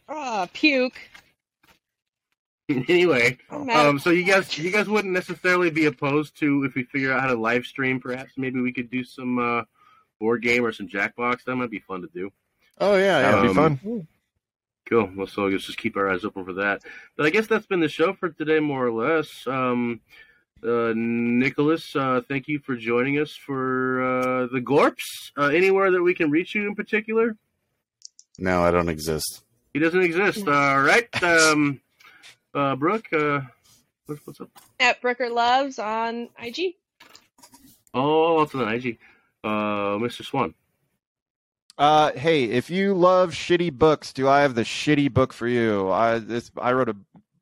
[0.07, 0.99] Ah, puke.
[2.87, 7.11] anyway, um, so you guys, you guys wouldn't necessarily be opposed to if we figure
[7.13, 7.99] out how to live stream.
[7.99, 9.63] Perhaps maybe we could do some uh,
[10.19, 11.43] board game or some Jackbox.
[11.45, 12.31] That might be fun to do.
[12.79, 13.41] Oh yeah, That'd yeah.
[13.53, 14.07] be Um, fun.
[14.89, 15.09] Cool.
[15.15, 16.81] Well, so let's just keep our eyes open for that.
[17.17, 19.45] But I guess that's been the show for today, more or less.
[19.47, 20.01] Um,
[20.63, 25.31] uh, Nicholas, uh, thank you for joining us for uh, the Gorps.
[25.37, 27.35] Uh, anywhere that we can reach you in particular?
[28.37, 29.43] No, I don't exist.
[29.73, 30.47] He doesn't exist.
[30.47, 31.07] All right.
[31.23, 31.81] Um,
[32.55, 33.41] uh, Brooke, uh,
[34.05, 34.49] what's, what's up?
[34.79, 36.75] at Brooker Loves on IG.
[37.93, 38.97] Oh, what's on IG?
[39.43, 40.23] Uh, Mr.
[40.25, 40.53] Swan.
[41.77, 45.89] Uh, hey, if you love shitty books, do I have the shitty book for you?
[45.91, 46.95] I this I wrote a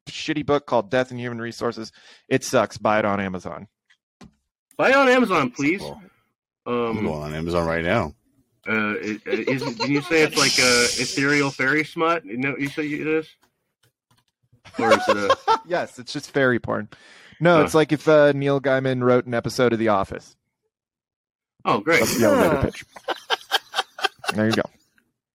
[0.09, 1.91] shitty book called Death and Human Resources.
[2.27, 2.77] It sucks.
[2.79, 3.67] Buy it on Amazon.
[4.75, 5.81] Buy it on Amazon, please.
[5.81, 6.01] Well,
[6.65, 8.13] I'm Um, going on Amazon right now.
[8.67, 12.25] uh, is, is, did you say it's like a ethereal fairy smut?
[12.25, 13.27] You know, you say it is?
[14.79, 15.37] Or is it a.
[15.67, 16.89] yes, it's just fairy porn.
[17.39, 17.63] No, Huh.
[17.63, 20.35] it's like if uh, Neil Gaiman wrote an episode of The Office.
[21.65, 21.99] Oh, great.
[21.99, 22.85] That's the elevator pitch.
[24.33, 24.63] There you go.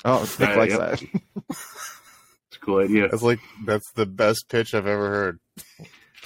[0.05, 0.81] Oh, Nick likes yep.
[0.81, 1.03] that.
[1.51, 3.09] It's a cool idea.
[3.09, 5.41] That's like that's the best pitch I've ever heard.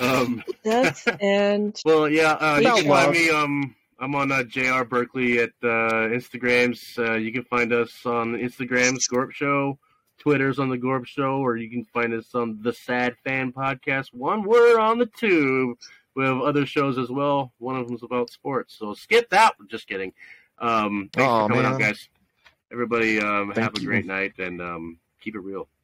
[0.01, 3.31] Um, That's and well, yeah, uh, you can find me.
[3.31, 6.99] Um, I'm on uh, JR Berkeley at uh, Instagrams.
[6.99, 9.79] Uh, you can find us on Instagrams, Gorp Show.
[10.23, 14.15] Twitter's on the Gorp Show, or you can find us on the Sad Fan Podcast.
[14.15, 15.77] One word on the tube.
[16.15, 17.53] We have other shows as well.
[17.59, 19.57] One of them's about sports, so skip that.
[19.69, 20.13] Just kidding.
[20.61, 21.73] Um, thanks Aw, for coming man.
[21.73, 22.09] out, guys.
[22.71, 25.67] Everybody, um, have a great night and um, keep it real.